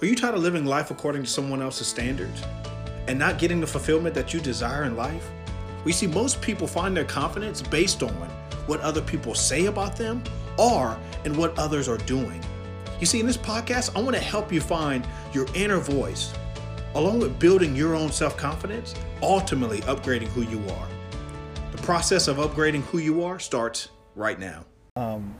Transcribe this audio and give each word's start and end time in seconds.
Are 0.00 0.06
you 0.06 0.14
tired 0.14 0.36
of 0.36 0.42
living 0.42 0.64
life 0.64 0.92
according 0.92 1.24
to 1.24 1.28
someone 1.28 1.60
else's 1.60 1.88
standards 1.88 2.40
and 3.08 3.18
not 3.18 3.36
getting 3.36 3.60
the 3.60 3.66
fulfillment 3.66 4.14
that 4.14 4.32
you 4.32 4.38
desire 4.38 4.84
in 4.84 4.94
life? 4.96 5.28
We 5.84 5.90
see 5.90 6.06
most 6.06 6.40
people 6.40 6.68
find 6.68 6.96
their 6.96 7.04
confidence 7.04 7.60
based 7.62 8.04
on 8.04 8.12
what 8.68 8.78
other 8.80 9.02
people 9.02 9.34
say 9.34 9.66
about 9.66 9.96
them 9.96 10.22
or 10.56 10.96
in 11.24 11.36
what 11.36 11.58
others 11.58 11.88
are 11.88 11.98
doing. 11.98 12.40
You 13.00 13.06
see, 13.06 13.18
in 13.18 13.26
this 13.26 13.36
podcast, 13.36 13.96
I 13.96 14.00
want 14.00 14.14
to 14.14 14.22
help 14.22 14.52
you 14.52 14.60
find 14.60 15.04
your 15.32 15.48
inner 15.52 15.78
voice, 15.78 16.32
along 16.94 17.18
with 17.18 17.36
building 17.40 17.74
your 17.74 17.96
own 17.96 18.12
self 18.12 18.36
confidence, 18.36 18.94
ultimately 19.20 19.80
upgrading 19.80 20.28
who 20.28 20.42
you 20.42 20.60
are. 20.74 20.88
The 21.72 21.82
process 21.82 22.28
of 22.28 22.36
upgrading 22.36 22.82
who 22.82 22.98
you 22.98 23.24
are 23.24 23.40
starts 23.40 23.88
right 24.14 24.38
now. 24.38 24.64
Um, 24.94 25.34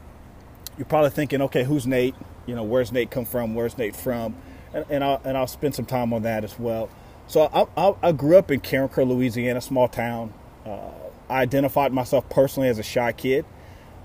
you're 0.77 0.85
probably 0.87 1.11
thinking, 1.11 1.43
okay, 1.43 1.63
who's 1.63 1.87
Nate? 1.87 2.17
You 2.47 2.57
know, 2.57 2.65
where's 2.65 2.91
Nate 2.91 3.13
come 3.13 3.25
from? 3.25 3.55
Where's 3.55 3.79
Nate 3.79 3.95
from? 3.95 4.35
And, 4.75 4.85
and 4.91 5.05
I'll, 5.05 5.21
and 5.25 5.37
I'll 5.37 5.47
spend 5.47 5.75
some 5.75 5.87
time 5.87 6.13
on 6.13 6.23
that 6.23 6.45
as 6.45 6.59
well. 6.59 6.91
So 7.27 7.43
I, 7.53 7.67
I, 7.89 7.95
I 8.03 8.13
grew 8.13 8.37
up 8.37 8.51
in 8.51 8.61
Carencro, 8.61 9.07
Louisiana, 9.07 9.61
small 9.61 9.89
town. 9.89 10.33
Uh, 10.65 10.91
I 11.29 11.43
identified 11.43 11.93
myself 11.93 12.29
personally 12.31 12.69
as 12.69 12.79
a 12.79 12.83
shy 12.83 13.13
kid 13.13 13.45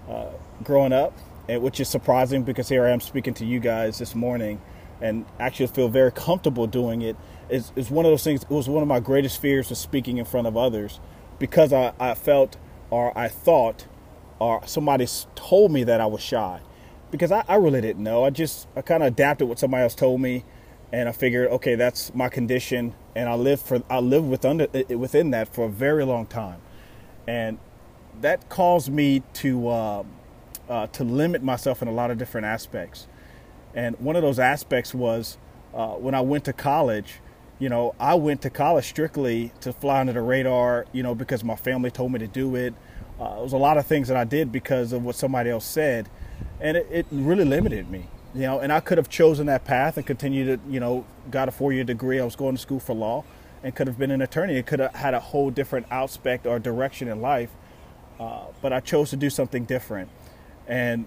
uh, 0.09 0.27
growing 0.63 0.93
up, 0.93 1.17
and, 1.47 1.61
which 1.61 1.79
is 1.79 1.89
surprising 1.89 2.43
because 2.43 2.69
here 2.69 2.85
I 2.85 2.91
am 2.91 3.01
speaking 3.01 3.33
to 3.35 3.45
you 3.45 3.59
guys 3.59 3.99
this 3.99 4.15
morning, 4.15 4.61
and 5.01 5.25
actually 5.39 5.67
feel 5.67 5.89
very 5.89 6.11
comfortable 6.11 6.67
doing 6.67 7.01
it. 7.01 7.15
it. 7.49 7.55
Is 7.55 7.71
is 7.75 7.91
one 7.91 8.05
of 8.05 8.11
those 8.11 8.23
things. 8.23 8.43
It 8.43 8.49
was 8.49 8.69
one 8.69 8.81
of 8.81 8.87
my 8.87 8.99
greatest 8.99 9.41
fears 9.41 9.69
of 9.71 9.77
speaking 9.77 10.17
in 10.17 10.25
front 10.25 10.47
of 10.47 10.57
others 10.57 10.99
because 11.39 11.73
I, 11.73 11.93
I 11.99 12.15
felt 12.15 12.57
or 12.89 13.17
I 13.17 13.27
thought 13.27 13.87
or 14.39 14.65
somebody 14.65 15.07
told 15.35 15.71
me 15.71 15.83
that 15.83 16.01
I 16.01 16.05
was 16.05 16.21
shy 16.21 16.61
because 17.11 17.31
I, 17.31 17.43
I 17.47 17.55
really 17.55 17.81
didn't 17.81 18.03
know. 18.03 18.23
I 18.23 18.29
just 18.29 18.67
I 18.75 18.81
kind 18.81 19.03
of 19.03 19.07
adapted 19.07 19.47
what 19.47 19.59
somebody 19.59 19.83
else 19.83 19.95
told 19.95 20.21
me, 20.21 20.45
and 20.93 21.09
I 21.09 21.11
figured, 21.11 21.49
okay, 21.49 21.75
that's 21.75 22.15
my 22.15 22.29
condition, 22.29 22.95
and 23.15 23.27
I 23.27 23.35
lived 23.35 23.63
for 23.63 23.83
I 23.89 23.99
lived 23.99 24.29
with 24.29 24.45
under 24.45 24.67
within 24.89 25.31
that 25.31 25.53
for 25.53 25.65
a 25.65 25.69
very 25.69 26.05
long 26.05 26.25
time, 26.27 26.61
and 27.27 27.57
that 28.21 28.47
caused 28.47 28.91
me 28.91 29.23
to 29.33 29.67
uh, 29.67 30.03
uh, 30.69 30.87
to 30.87 31.03
limit 31.03 31.43
myself 31.43 31.81
in 31.81 31.89
a 31.89 31.91
lot 31.91 32.11
of 32.11 32.17
different 32.17 32.45
aspects, 32.45 33.07
and 33.75 33.99
one 33.99 34.15
of 34.15 34.21
those 34.21 34.39
aspects 34.39 34.93
was 34.93 35.37
uh, 35.73 35.89
when 35.95 36.15
I 36.15 36.21
went 36.21 36.45
to 36.45 36.53
college. 36.53 37.15
You 37.59 37.69
know, 37.69 37.95
I 37.99 38.15
went 38.15 38.41
to 38.43 38.49
college 38.49 38.85
strictly 38.85 39.51
to 39.61 39.73
fly 39.73 40.01
under 40.01 40.13
the 40.13 40.21
radar. 40.21 40.85
You 40.93 41.03
know, 41.03 41.15
because 41.15 41.43
my 41.43 41.55
family 41.55 41.91
told 41.91 42.11
me 42.11 42.19
to 42.19 42.27
do 42.27 42.55
it 42.55 42.73
uh, 43.19 43.35
it 43.39 43.43
was 43.43 43.53
a 43.53 43.57
lot 43.57 43.77
of 43.77 43.85
things 43.85 44.07
that 44.07 44.17
I 44.17 44.23
did 44.23 44.51
because 44.51 44.93
of 44.93 45.03
what 45.03 45.15
somebody 45.15 45.49
else 45.49 45.65
said, 45.65 46.09
and 46.59 46.77
it, 46.77 46.87
it 46.91 47.05
really 47.11 47.45
limited 47.45 47.89
me. 47.89 48.07
You 48.33 48.41
know, 48.41 48.59
and 48.59 48.73
I 48.73 48.79
could 48.79 48.97
have 48.97 49.09
chosen 49.09 49.45
that 49.45 49.63
path 49.63 49.97
and 49.97 50.05
continued 50.05 50.63
to, 50.63 50.71
you 50.71 50.79
know, 50.79 51.05
got 51.29 51.47
a 51.47 51.51
four-year 51.51 51.83
degree. 51.83 52.19
I 52.19 52.25
was 52.25 52.35
going 52.35 52.55
to 52.55 52.61
school 52.61 52.79
for 52.79 52.95
law, 52.95 53.23
and 53.63 53.75
could 53.75 53.87
have 53.87 53.97
been 53.97 54.11
an 54.11 54.21
attorney. 54.21 54.57
It 54.57 54.65
could 54.65 54.79
have 54.79 54.95
had 54.95 55.13
a 55.13 55.19
whole 55.19 55.51
different 55.51 55.85
aspect 55.91 56.47
or 56.47 56.57
direction 56.57 57.07
in 57.07 57.21
life, 57.21 57.51
uh, 58.19 58.45
but 58.61 58.73
I 58.73 58.79
chose 58.79 59.11
to 59.11 59.15
do 59.15 59.29
something 59.29 59.65
different. 59.65 60.09
And 60.67 61.05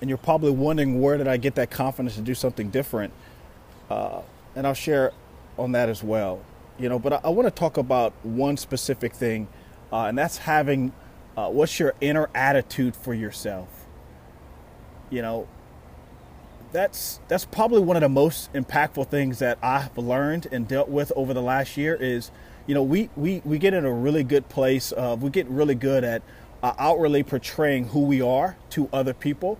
and 0.00 0.10
you're 0.10 0.18
probably 0.18 0.50
wondering 0.50 1.00
where 1.00 1.16
did 1.16 1.28
I 1.28 1.36
get 1.36 1.54
that 1.54 1.70
confidence 1.70 2.16
to 2.16 2.20
do 2.20 2.34
something 2.34 2.68
different? 2.68 3.12
Uh, 3.88 4.20
and 4.56 4.66
I'll 4.66 4.74
share 4.74 5.12
on 5.56 5.72
that 5.72 5.88
as 5.88 6.02
well. 6.02 6.40
You 6.78 6.88
know, 6.88 6.98
but 6.98 7.12
I, 7.12 7.20
I 7.24 7.28
want 7.28 7.46
to 7.46 7.50
talk 7.52 7.76
about 7.76 8.12
one 8.24 8.56
specific 8.56 9.14
thing, 9.14 9.46
uh, 9.92 10.06
and 10.06 10.18
that's 10.18 10.38
having 10.38 10.92
uh, 11.36 11.48
what's 11.48 11.78
your 11.78 11.94
inner 12.00 12.28
attitude 12.34 12.96
for 12.96 13.14
yourself? 13.14 13.68
You 15.10 15.22
know, 15.22 15.48
that's 16.74 17.20
that's 17.28 17.44
probably 17.44 17.80
one 17.80 17.96
of 17.96 18.02
the 18.02 18.08
most 18.08 18.52
impactful 18.52 19.08
things 19.08 19.38
that 19.38 19.58
I've 19.62 19.96
learned 19.96 20.48
and 20.52 20.66
dealt 20.66 20.88
with 20.88 21.12
over 21.16 21.32
the 21.32 21.40
last 21.40 21.76
year 21.76 21.94
is, 21.94 22.30
you 22.66 22.74
know, 22.74 22.82
we 22.82 23.08
we, 23.16 23.40
we 23.44 23.58
get 23.58 23.72
in 23.72 23.84
a 23.84 23.92
really 23.92 24.24
good 24.24 24.48
place. 24.48 24.92
Of, 24.92 25.22
we 25.22 25.30
get 25.30 25.46
really 25.46 25.76
good 25.76 26.04
at 26.04 26.22
uh, 26.62 26.74
outwardly 26.78 27.22
portraying 27.22 27.88
who 27.88 28.00
we 28.00 28.20
are 28.20 28.56
to 28.70 28.90
other 28.92 29.14
people, 29.14 29.58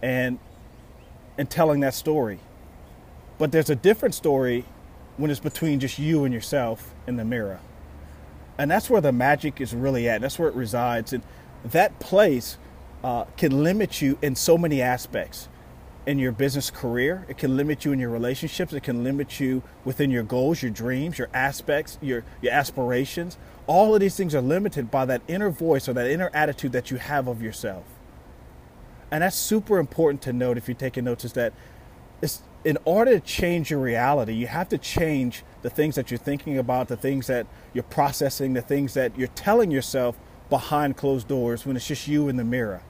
and 0.00 0.38
and 1.36 1.50
telling 1.50 1.80
that 1.80 1.94
story. 1.94 2.38
But 3.38 3.52
there's 3.52 3.68
a 3.68 3.76
different 3.76 4.14
story 4.14 4.64
when 5.16 5.30
it's 5.30 5.40
between 5.40 5.80
just 5.80 5.98
you 5.98 6.24
and 6.24 6.32
yourself 6.32 6.94
in 7.06 7.16
the 7.16 7.24
mirror 7.24 7.60
and 8.58 8.70
that's 8.70 8.88
where 8.88 9.00
the 9.00 9.12
magic 9.12 9.60
is 9.60 9.74
really 9.74 10.08
at. 10.08 10.20
That's 10.20 10.38
where 10.38 10.48
it 10.48 10.54
resides, 10.54 11.12
and 11.12 11.22
that 11.64 11.98
place 11.98 12.56
uh, 13.04 13.24
can 13.36 13.62
limit 13.62 14.00
you 14.00 14.18
in 14.22 14.34
so 14.34 14.56
many 14.56 14.80
aspects. 14.80 15.48
In 16.06 16.20
your 16.20 16.30
business 16.30 16.70
career, 16.70 17.26
it 17.28 17.36
can 17.36 17.56
limit 17.56 17.84
you 17.84 17.90
in 17.92 17.98
your 17.98 18.10
relationships. 18.10 18.72
It 18.72 18.84
can 18.84 19.02
limit 19.02 19.40
you 19.40 19.64
within 19.84 20.10
your 20.10 20.22
goals, 20.22 20.62
your 20.62 20.70
dreams, 20.70 21.18
your 21.18 21.28
aspects, 21.34 21.98
your 22.00 22.22
your 22.40 22.52
aspirations. 22.52 23.36
All 23.66 23.92
of 23.92 24.00
these 24.00 24.16
things 24.16 24.32
are 24.32 24.40
limited 24.40 24.88
by 24.88 25.04
that 25.06 25.22
inner 25.26 25.50
voice 25.50 25.88
or 25.88 25.92
that 25.94 26.08
inner 26.08 26.30
attitude 26.32 26.70
that 26.72 26.92
you 26.92 26.98
have 26.98 27.26
of 27.26 27.42
yourself. 27.42 27.84
And 29.10 29.22
that's 29.22 29.36
super 29.36 29.78
important 29.78 30.22
to 30.22 30.32
note 30.32 30.56
if 30.56 30.68
you're 30.68 30.76
taking 30.76 31.04
notes. 31.04 31.24
Is 31.24 31.32
that 31.32 31.52
in 32.64 32.78
order 32.84 33.12
to 33.12 33.20
change 33.20 33.70
your 33.70 33.80
reality, 33.80 34.32
you 34.32 34.46
have 34.46 34.68
to 34.68 34.78
change 34.78 35.44
the 35.62 35.70
things 35.70 35.94
that 35.94 36.10
you're 36.10 36.18
thinking 36.18 36.58
about, 36.58 36.88
the 36.88 36.96
things 36.96 37.26
that 37.28 37.46
you're 37.72 37.84
processing, 37.84 38.54
the 38.54 38.62
things 38.62 38.94
that 38.94 39.16
you're 39.16 39.28
telling 39.28 39.70
yourself 39.70 40.16
behind 40.50 40.96
closed 40.96 41.28
doors 41.28 41.66
when 41.66 41.76
it's 41.76 41.86
just 41.86 42.08
you 42.08 42.28
in 42.28 42.36
the 42.36 42.44
mirror. 42.44 42.82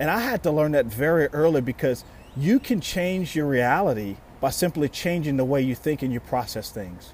And 0.00 0.10
I 0.10 0.20
had 0.20 0.42
to 0.44 0.50
learn 0.50 0.72
that 0.72 0.86
very 0.86 1.26
early 1.28 1.60
because 1.60 2.04
you 2.36 2.60
can 2.60 2.80
change 2.80 3.34
your 3.34 3.46
reality 3.46 4.16
by 4.40 4.50
simply 4.50 4.88
changing 4.88 5.36
the 5.36 5.44
way 5.44 5.60
you 5.60 5.74
think 5.74 6.02
and 6.02 6.12
you 6.12 6.20
process 6.20 6.70
things. 6.70 7.12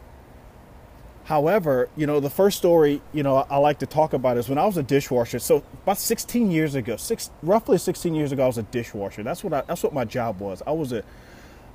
However, 1.24 1.88
you 1.96 2.06
know, 2.06 2.20
the 2.20 2.28
first 2.28 2.58
story, 2.58 3.00
you 3.14 3.22
know, 3.22 3.46
I 3.48 3.56
like 3.56 3.78
to 3.78 3.86
talk 3.86 4.12
about 4.12 4.36
is 4.36 4.48
when 4.48 4.58
I 4.58 4.66
was 4.66 4.76
a 4.76 4.82
dishwasher. 4.82 5.38
So 5.38 5.62
about 5.82 5.96
16 5.96 6.50
years 6.50 6.74
ago, 6.74 6.96
six, 6.96 7.30
roughly 7.42 7.78
16 7.78 8.14
years 8.14 8.30
ago, 8.30 8.44
I 8.44 8.46
was 8.46 8.58
a 8.58 8.62
dishwasher. 8.64 9.22
That's 9.22 9.42
what 9.42 9.54
I, 9.54 9.62
that's 9.62 9.82
what 9.82 9.94
my 9.94 10.04
job 10.04 10.40
was. 10.40 10.62
I 10.66 10.72
was 10.72 10.92
a 10.92 11.02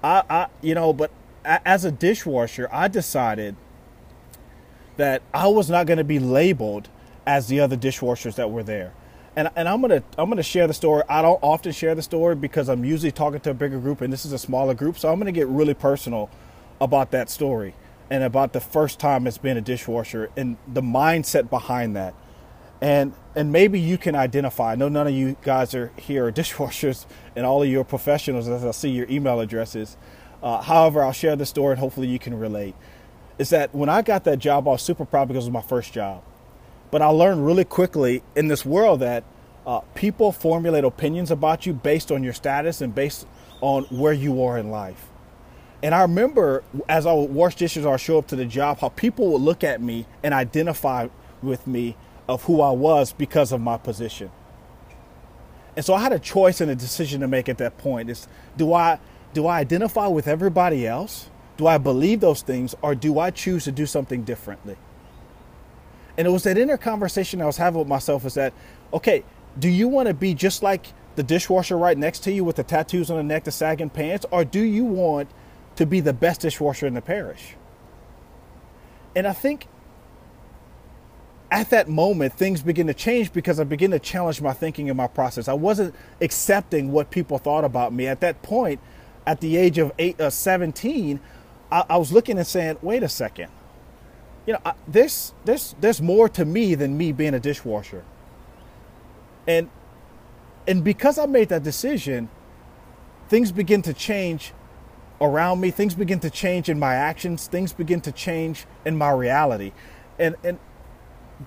I, 0.04 0.24
I 0.30 0.48
you 0.62 0.76
know, 0.76 0.94
but 0.94 1.12
as 1.44 1.84
a 1.84 1.92
dishwasher, 1.92 2.70
I 2.72 2.88
decided 2.88 3.56
that 4.98 5.24
I 5.34 5.48
was 5.48 5.70
not 5.70 5.88
going 5.88 5.98
to 5.98 6.04
be 6.04 6.20
labeled 6.20 6.90
as 7.26 7.48
the 7.48 7.60
other 7.60 7.78
dishwashers 7.78 8.36
that 8.36 8.52
were 8.52 8.64
there. 8.64 8.94
And, 9.40 9.50
and 9.56 9.70
I'm 9.70 9.80
gonna 9.80 10.04
I'm 10.18 10.28
gonna 10.28 10.44
share 10.44 10.68
the 10.68 10.74
story. 10.74 11.02
I 11.08 11.22
don't 11.22 11.40
often 11.42 11.72
share 11.72 11.96
the 11.96 12.02
story 12.02 12.36
because 12.36 12.68
I'm 12.68 12.84
usually 12.84 13.14
talking 13.14 13.40
to 13.40 13.52
a 13.52 13.54
bigger 13.54 13.80
group, 13.80 14.02
and 14.02 14.12
this 14.12 14.26
is 14.26 14.34
a 14.34 14.38
smaller 14.38 14.74
group. 14.74 15.00
So 15.00 15.10
I'm 15.10 15.18
gonna 15.18 15.32
get 15.32 15.48
really 15.48 15.74
personal 15.74 16.30
about 16.82 17.12
that 17.12 17.30
story 17.30 17.74
and 18.10 18.22
about 18.22 18.52
the 18.52 18.60
first 18.60 19.00
time 19.00 19.26
it's 19.28 19.38
been 19.38 19.56
a 19.56 19.62
dishwasher 19.62 20.30
and 20.36 20.58
the 20.68 20.82
mindset 20.82 21.50
behind 21.50 21.96
that. 21.96 22.16
And 22.82 23.14
and 23.34 23.50
maybe 23.50 23.80
you 23.80 23.98
can 23.98 24.14
identify. 24.14 24.74
I 24.74 24.76
know 24.76 24.90
none 24.90 25.08
of 25.08 25.14
you 25.14 25.38
guys 25.42 25.74
are 25.74 25.94
here 25.96 26.26
are 26.26 26.32
dishwashers, 26.34 27.06
and 27.34 27.46
all 27.46 27.64
of 27.64 27.70
you 27.70 27.80
are 27.80 27.86
professionals. 27.86 28.50
As 28.50 28.66
I 28.66 28.72
see 28.72 28.90
your 28.90 29.08
email 29.10 29.40
addresses. 29.40 29.96
Uh, 30.44 30.62
however, 30.62 31.02
I'll 31.02 31.14
share 31.14 31.38
the 31.38 31.46
story, 31.46 31.72
and 31.72 31.80
hopefully 31.80 32.08
you 32.08 32.20
can 32.20 32.38
relate. 32.38 32.76
Is 33.38 33.52
that 33.52 33.74
when 33.74 33.88
I 33.88 34.02
got 34.02 34.26
that 34.26 34.40
job, 34.40 34.68
I 34.68 34.72
was 34.72 34.82
super 34.82 35.06
proud 35.06 35.30
because 35.30 35.46
it 35.46 35.52
was 35.52 35.64
my 35.64 35.68
first 35.70 35.94
job. 35.94 36.24
But 36.92 37.02
I 37.02 37.08
learned 37.08 37.46
really 37.46 37.66
quickly 37.66 38.24
in 38.36 38.48
this 38.48 38.66
world 38.66 39.02
that 39.02 39.24
uh, 39.66 39.82
people 39.94 40.32
formulate 40.32 40.84
opinions 40.84 41.30
about 41.30 41.66
you 41.66 41.74
based 41.74 42.12
on 42.12 42.24
your 42.24 42.34
status 42.34 42.82
and 42.82 42.94
based 42.96 43.28
on 43.62 43.84
where 43.86 44.14
you 44.14 44.44
are 44.44 44.58
in 44.58 44.72
life. 44.72 45.08
And 45.82 45.96
I 45.96 46.02
remember 46.02 46.64
as 46.90 47.06
I 47.06 47.14
would 47.14 47.30
wash 47.30 47.56
dishes 47.56 47.86
or 47.86 47.98
show 47.98 48.18
up 48.18 48.28
to 48.28 48.36
the 48.36 48.46
job, 48.46 48.80
how 48.80 48.90
people 48.90 49.32
would 49.32 49.42
look 49.42 49.64
at 49.64 49.82
me 49.82 50.06
and 50.24 50.34
identify 50.34 51.08
with 51.42 51.68
me 51.68 51.96
of 52.28 52.44
who 52.44 52.62
I 52.62 52.72
was 52.72 53.14
because 53.14 53.52
of 53.52 53.62
my 53.62 53.78
position. 53.78 54.32
And 55.76 55.86
so 55.86 55.94
I 55.94 56.02
had 56.02 56.12
a 56.12 56.20
choice 56.20 56.60
and 56.60 56.70
a 56.70 56.76
decision 56.76 57.22
to 57.22 57.28
make 57.28 57.48
at 57.48 57.58
that 57.60 57.78
point. 57.78 58.10
Is 58.10 58.28
do 58.58 58.74
I 58.74 59.00
do 59.34 59.48
I 59.48 59.60
identify 59.60 60.08
with 60.08 60.28
everybody 60.28 60.86
else? 60.86 61.30
Do 61.58 61.68
I 61.68 61.78
believe 61.78 62.20
those 62.20 62.42
things 62.42 62.76
or 62.82 62.96
do 62.96 63.20
I 63.20 63.32
choose 63.32 63.64
to 63.66 63.72
do 63.72 63.86
something 63.86 64.24
differently? 64.24 64.78
And 66.20 66.28
it 66.28 66.32
was 66.32 66.44
that 66.44 66.58
inner 66.58 66.76
conversation 66.76 67.42
I 67.42 67.46
was 67.46 67.56
having 67.56 67.80
with 67.80 67.88
myself 67.88 68.26
is 68.26 68.34
that, 68.34 68.52
okay, 68.92 69.24
do 69.58 69.70
you 69.70 69.88
want 69.88 70.10
to 70.10 70.14
be 70.14 70.34
just 70.34 70.62
like 70.62 70.88
the 71.16 71.24
dishwasher 71.24 71.78
right 71.78 71.98
next 71.98 72.26
to 72.26 72.32
you 72.34 72.44
with 72.44 72.58
the 72.58 72.64
tattoos 72.64 73.10
on 73.10 73.16
the 73.16 73.24
neck, 73.24 73.46
the 73.46 73.52
sagging 73.52 73.90
pants, 73.90 74.26
or 74.30 74.44
do 74.44 74.60
you 74.60 74.84
want 74.84 75.30
to 75.78 75.86
be 75.86 76.02
the 76.02 76.12
best 76.12 76.42
dishwasher 76.42 76.86
in 76.86 76.94
the 76.94 77.02
parish? 77.02 77.56
And 79.16 79.26
I 79.26 79.32
think 79.32 79.68
at 81.52 81.70
that 81.70 81.88
moment, 81.88 82.34
things 82.34 82.62
begin 82.62 82.88
to 82.88 82.94
change 82.94 83.32
because 83.32 83.58
I 83.58 83.64
begin 83.64 83.92
to 83.92 84.00
challenge 84.00 84.42
my 84.42 84.52
thinking 84.52 84.90
and 84.90 84.98
my 84.98 85.08
process. 85.08 85.48
I 85.48 85.54
wasn't 85.54 85.96
accepting 86.20 86.92
what 86.92 87.12
people 87.12 87.38
thought 87.38 87.64
about 87.64 87.94
me. 87.94 88.08
At 88.08 88.20
that 88.20 88.42
point, 88.42 88.82
at 89.26 89.40
the 89.40 89.56
age 89.56 89.78
of 89.78 89.94
eight, 89.98 90.20
uh, 90.20 90.30
17, 90.30 91.22
I, 91.72 91.86
I, 91.90 91.96
was 91.96 92.12
looking 92.12 92.38
and 92.38 92.46
saying, 92.46 92.78
wait 92.82 93.04
a 93.04 93.10
second. 93.10 93.50
You 94.50 94.54
know, 94.54 94.62
I, 94.66 94.74
there's, 94.88 95.36
there's, 95.46 95.76
there's 95.80 96.02
more 96.02 96.28
to 96.30 96.44
me 96.44 96.74
than 96.74 96.98
me 96.98 97.12
being 97.12 97.36
a 97.36 97.40
dishwasher. 97.40 98.04
And, 99.46 99.70
and 100.68 100.84
because 100.84 101.20
I 101.20 101.28
made 101.28 101.50
that 101.50 101.62
decision, 101.62 102.30
things 103.28 103.52
begin 103.52 103.84
to 103.84 103.94
change 103.94 104.54
around 105.22 105.60
me, 105.60 105.70
things 105.70 105.94
begin 105.94 106.20
to 106.22 106.32
change 106.32 106.68
in 106.68 106.80
my 106.80 106.96
actions, 106.96 107.46
things 107.46 107.74
begin 107.74 108.02
to 108.02 108.12
change 108.12 108.66
in 108.86 108.98
my 108.98 109.12
reality. 109.12 109.72
And 110.18 110.36
and 110.44 110.58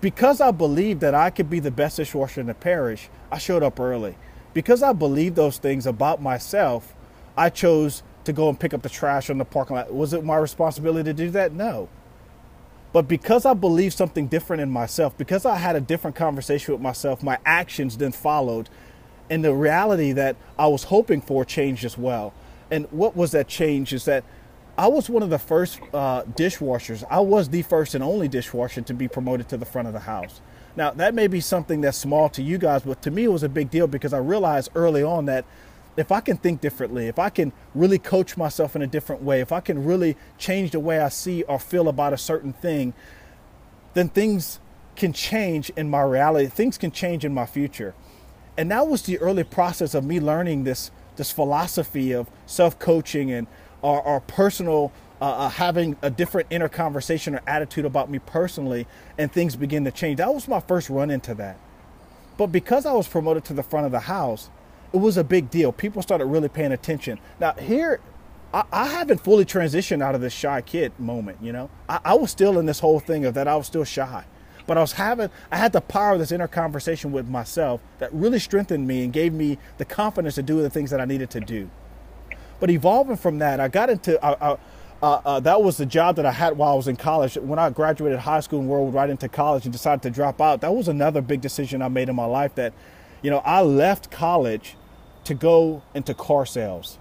because 0.00 0.40
I 0.40 0.52
believed 0.52 1.00
that 1.00 1.12
I 1.12 1.30
could 1.30 1.50
be 1.50 1.58
the 1.58 1.72
best 1.72 1.96
dishwasher 1.96 2.40
in 2.40 2.46
the 2.46 2.54
parish, 2.54 3.08
I 3.32 3.38
showed 3.38 3.64
up 3.64 3.80
early. 3.80 4.16
Because 4.54 4.80
I 4.80 4.92
believed 4.92 5.34
those 5.34 5.58
things 5.58 5.88
about 5.88 6.22
myself, 6.22 6.94
I 7.36 7.50
chose 7.50 8.04
to 8.26 8.32
go 8.32 8.48
and 8.48 8.60
pick 8.60 8.72
up 8.72 8.82
the 8.82 8.88
trash 8.88 9.28
on 9.28 9.38
the 9.38 9.44
parking 9.44 9.74
lot. 9.74 9.92
Was 9.92 10.12
it 10.12 10.24
my 10.24 10.36
responsibility 10.36 11.10
to 11.10 11.14
do 11.14 11.30
that? 11.30 11.52
No. 11.52 11.88
But 12.92 13.08
because 13.08 13.46
I 13.46 13.54
believed 13.54 13.96
something 13.96 14.26
different 14.26 14.62
in 14.62 14.70
myself, 14.70 15.16
because 15.16 15.46
I 15.46 15.56
had 15.56 15.76
a 15.76 15.80
different 15.80 16.14
conversation 16.14 16.74
with 16.74 16.82
myself, 16.82 17.22
my 17.22 17.38
actions 17.44 17.96
then 17.96 18.12
followed. 18.12 18.68
And 19.30 19.42
the 19.42 19.54
reality 19.54 20.12
that 20.12 20.36
I 20.58 20.66
was 20.66 20.84
hoping 20.84 21.22
for 21.22 21.44
changed 21.44 21.84
as 21.84 21.96
well. 21.96 22.34
And 22.70 22.86
what 22.90 23.16
was 23.16 23.32
that 23.32 23.48
change 23.48 23.92
is 23.92 24.04
that 24.04 24.24
I 24.76 24.88
was 24.88 25.08
one 25.08 25.22
of 25.22 25.30
the 25.30 25.38
first 25.38 25.80
uh, 25.92 26.22
dishwashers. 26.24 27.04
I 27.10 27.20
was 27.20 27.48
the 27.48 27.62
first 27.62 27.94
and 27.94 28.02
only 28.02 28.28
dishwasher 28.28 28.82
to 28.82 28.94
be 28.94 29.08
promoted 29.08 29.48
to 29.50 29.56
the 29.56 29.66
front 29.66 29.88
of 29.88 29.94
the 29.94 30.00
house. 30.00 30.40
Now, 30.76 30.90
that 30.92 31.14
may 31.14 31.26
be 31.26 31.40
something 31.40 31.82
that's 31.82 31.98
small 31.98 32.30
to 32.30 32.42
you 32.42 32.56
guys, 32.56 32.82
but 32.82 33.02
to 33.02 33.10
me, 33.10 33.24
it 33.24 33.32
was 33.32 33.42
a 33.42 33.48
big 33.48 33.70
deal 33.70 33.86
because 33.86 34.14
I 34.14 34.18
realized 34.18 34.70
early 34.74 35.02
on 35.02 35.26
that 35.26 35.44
if 35.96 36.10
I 36.10 36.20
can 36.20 36.36
think 36.36 36.60
differently, 36.60 37.08
if 37.08 37.18
I 37.18 37.28
can 37.28 37.52
really 37.74 37.98
coach 37.98 38.36
myself 38.36 38.74
in 38.74 38.82
a 38.82 38.86
different 38.86 39.22
way, 39.22 39.40
if 39.40 39.52
I 39.52 39.60
can 39.60 39.84
really 39.84 40.16
change 40.38 40.70
the 40.70 40.80
way 40.80 41.00
I 41.00 41.08
see 41.08 41.42
or 41.42 41.58
feel 41.58 41.88
about 41.88 42.12
a 42.12 42.18
certain 42.18 42.52
thing, 42.52 42.94
then 43.94 44.08
things 44.08 44.58
can 44.96 45.12
change 45.12 45.70
in 45.70 45.90
my 45.90 46.02
reality. 46.02 46.48
Things 46.48 46.78
can 46.78 46.90
change 46.90 47.24
in 47.24 47.34
my 47.34 47.46
future. 47.46 47.94
And 48.56 48.70
that 48.70 48.86
was 48.86 49.02
the 49.02 49.18
early 49.18 49.44
process 49.44 49.94
of 49.94 50.04
me 50.04 50.20
learning 50.20 50.64
this 50.64 50.90
this 51.16 51.30
philosophy 51.30 52.12
of 52.12 52.26
self-coaching 52.46 53.30
and 53.30 53.46
our, 53.82 54.00
our 54.02 54.20
personal 54.20 54.90
uh, 55.20 55.24
uh, 55.24 55.48
having 55.50 55.96
a 56.02 56.10
different 56.10 56.48
inner 56.50 56.68
conversation 56.68 57.34
or 57.34 57.42
attitude 57.46 57.84
about 57.84 58.10
me 58.10 58.18
personally, 58.18 58.86
and 59.18 59.30
things 59.30 59.54
begin 59.54 59.84
to 59.84 59.90
change. 59.90 60.16
That 60.16 60.32
was 60.34 60.48
my 60.48 60.58
first 60.58 60.90
run 60.90 61.10
into 61.10 61.34
that. 61.34 61.58
But 62.36 62.46
because 62.46 62.86
I 62.86 62.92
was 62.92 63.06
promoted 63.06 63.44
to 63.44 63.52
the 63.52 63.62
front 63.62 63.86
of 63.86 63.92
the 63.92 64.00
house, 64.00 64.50
it 64.92 64.98
was 64.98 65.16
a 65.16 65.24
big 65.24 65.50
deal. 65.50 65.72
People 65.72 66.02
started 66.02 66.26
really 66.26 66.48
paying 66.48 66.72
attention. 66.72 67.18
Now 67.40 67.52
here, 67.54 68.00
I, 68.52 68.64
I 68.72 68.86
haven't 68.86 69.18
fully 69.18 69.44
transitioned 69.44 70.02
out 70.02 70.14
of 70.14 70.20
this 70.20 70.32
shy 70.32 70.60
kid 70.60 70.92
moment. 70.98 71.38
You 71.40 71.52
know, 71.52 71.70
I, 71.88 72.00
I 72.04 72.14
was 72.14 72.30
still 72.30 72.58
in 72.58 72.66
this 72.66 72.80
whole 72.80 73.00
thing 73.00 73.24
of 73.24 73.34
that 73.34 73.48
I 73.48 73.56
was 73.56 73.66
still 73.66 73.84
shy, 73.84 74.24
but 74.66 74.76
I 74.76 74.80
was 74.80 74.92
having, 74.92 75.30
I 75.50 75.56
had 75.56 75.72
the 75.72 75.80
power 75.80 76.12
of 76.12 76.18
this 76.18 76.32
inner 76.32 76.48
conversation 76.48 77.12
with 77.12 77.28
myself 77.28 77.80
that 77.98 78.12
really 78.12 78.38
strengthened 78.38 78.86
me 78.86 79.04
and 79.04 79.12
gave 79.12 79.32
me 79.32 79.58
the 79.78 79.84
confidence 79.84 80.34
to 80.36 80.42
do 80.42 80.60
the 80.60 80.70
things 80.70 80.90
that 80.90 81.00
I 81.00 81.04
needed 81.04 81.30
to 81.30 81.40
do. 81.40 81.70
But 82.60 82.70
evolving 82.70 83.16
from 83.16 83.38
that, 83.38 83.60
I 83.60 83.68
got 83.68 83.90
into. 83.90 84.22
Uh, 84.22 84.56
uh, 85.02 85.40
that 85.40 85.60
was 85.60 85.78
the 85.78 85.86
job 85.86 86.14
that 86.14 86.24
I 86.24 86.30
had 86.30 86.56
while 86.56 86.74
I 86.74 86.76
was 86.76 86.86
in 86.86 86.94
college. 86.94 87.34
When 87.34 87.58
I 87.58 87.70
graduated 87.70 88.20
high 88.20 88.38
school 88.38 88.60
and 88.60 88.70
rolled 88.70 88.94
right 88.94 89.10
into 89.10 89.28
college 89.28 89.64
and 89.64 89.72
decided 89.72 90.00
to 90.02 90.10
drop 90.10 90.40
out, 90.40 90.60
that 90.60 90.72
was 90.72 90.86
another 90.86 91.20
big 91.20 91.40
decision 91.40 91.82
I 91.82 91.88
made 91.88 92.08
in 92.08 92.14
my 92.14 92.24
life. 92.24 92.54
That, 92.54 92.72
you 93.20 93.28
know, 93.28 93.38
I 93.38 93.62
left 93.62 94.12
college 94.12 94.76
to 95.24 95.34
go 95.34 95.82
into 95.94 96.14
car 96.14 96.46
sales. 96.46 96.98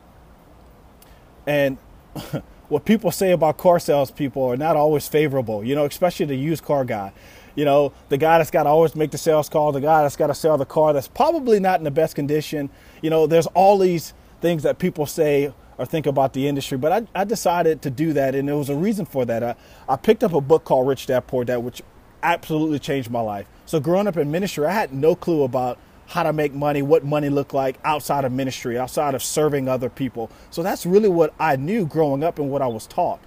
And 1.46 1.78
what 2.70 2.86
people 2.86 3.12
say 3.12 3.32
about 3.32 3.58
car 3.58 3.80
sales 3.80 4.12
people 4.12 4.44
are 4.44 4.58
not 4.58 4.76
always 4.76 5.08
favorable, 5.08 5.64
you 5.64 5.76
know, 5.76 5.86
especially 5.86 6.26
the 6.26 6.36
used 6.36 6.64
car 6.64 6.86
guy. 6.86 7.12
You 7.56 7.66
know, 7.66 7.92
the 8.08 8.18
guy 8.18 8.38
that's 8.38 8.52
got 8.52 8.64
to 8.64 8.70
always 8.70 8.96
make 8.96 9.12
the 9.12 9.18
sales 9.18 9.50
call, 9.50 9.74
the 9.74 9.82
guy 9.82 10.04
that's 10.04 10.16
got 10.16 10.28
to 10.28 10.34
sell 10.34 10.58
the 10.58 10.66
car 10.66 10.94
that's 10.94 11.10
probably 11.10 11.60
not 11.60 11.80
in 11.80 11.84
the 11.84 11.92
best 11.92 12.16
condition. 12.16 12.70
You 13.02 13.10
know, 13.10 13.28
there's 13.28 13.48
all 13.48 13.78
these 13.78 14.14
things 14.40 14.64
that 14.64 14.80
people 14.80 15.06
say 15.06 15.54
or 15.78 15.86
think 15.86 16.06
about 16.06 16.34
the 16.34 16.48
industry, 16.48 16.78
but 16.78 16.92
I, 16.92 17.22
I 17.22 17.24
decided 17.26 17.82
to 17.82 17.90
do 17.90 18.14
that, 18.14 18.36
and 18.36 18.48
there 18.48 18.56
was 18.56 18.70
a 18.70 18.76
reason 18.76 19.06
for 19.06 19.26
that. 19.26 19.44
I, 19.44 19.56
I 19.90 19.96
picked 19.98 20.24
up 20.24 20.34
a 20.34 20.40
book 20.40 20.64
called 20.64 20.88
Rich 20.88 21.08
Dad 21.08 21.28
Poor 21.28 21.44
Dad, 21.44 21.58
which 21.58 21.82
absolutely 22.24 22.80
changed 22.80 23.10
my 23.10 23.22
life. 23.22 23.48
So, 23.66 23.80
growing 23.80 24.08
up 24.08 24.16
in 24.16 24.32
ministry, 24.32 24.66
I 24.66 24.72
had 24.72 24.94
no 24.94 25.16
clue 25.16 25.44
about 25.44 25.78
how 26.12 26.24
to 26.24 26.34
make 26.34 26.54
money, 26.54 26.82
what 26.82 27.06
money 27.06 27.30
looked 27.30 27.54
like 27.54 27.80
outside 27.86 28.26
of 28.26 28.34
ministry, 28.34 28.78
outside 28.78 29.16
of 29.16 29.24
serving 29.24 29.70
other 29.70 29.90
people. 29.90 30.30
So 30.50 30.62
that's 30.62 30.86
really 30.86 31.08
what 31.10 31.34
I 31.40 31.56
knew 31.56 31.86
growing 31.86 32.22
up 32.24 32.38
and 32.38 32.52
what 32.52 32.62
I 32.62 32.68
was 32.68 32.86
taught. 32.86 33.22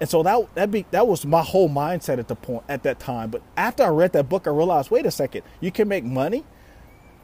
And 0.00 0.08
so 0.08 0.22
that 0.22 0.54
that 0.54 0.70
be 0.70 0.84
that 0.90 1.08
was 1.08 1.24
my 1.24 1.42
whole 1.42 1.70
mindset 1.70 2.18
at 2.18 2.28
the 2.28 2.36
point 2.36 2.64
at 2.68 2.82
that 2.84 3.00
time. 3.00 3.30
But 3.30 3.42
after 3.56 3.82
I 3.82 3.88
read 3.88 4.12
that 4.12 4.28
book, 4.28 4.46
I 4.46 4.50
realized, 4.50 4.90
wait 4.90 5.06
a 5.06 5.10
second, 5.10 5.42
you 5.60 5.72
can 5.72 5.88
make 5.88 6.04
money 6.04 6.44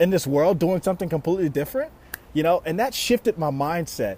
in 0.01 0.11
this 0.11 0.27
world 0.27 0.59
doing 0.59 0.83
something 0.83 1.09
completely 1.09 1.51
different, 1.51 1.93
you 2.33 2.43
know, 2.43 2.63
and 2.65 2.81
that 2.81 2.95
shifted 2.95 3.39
my 3.39 3.51
mindset. 3.51 4.17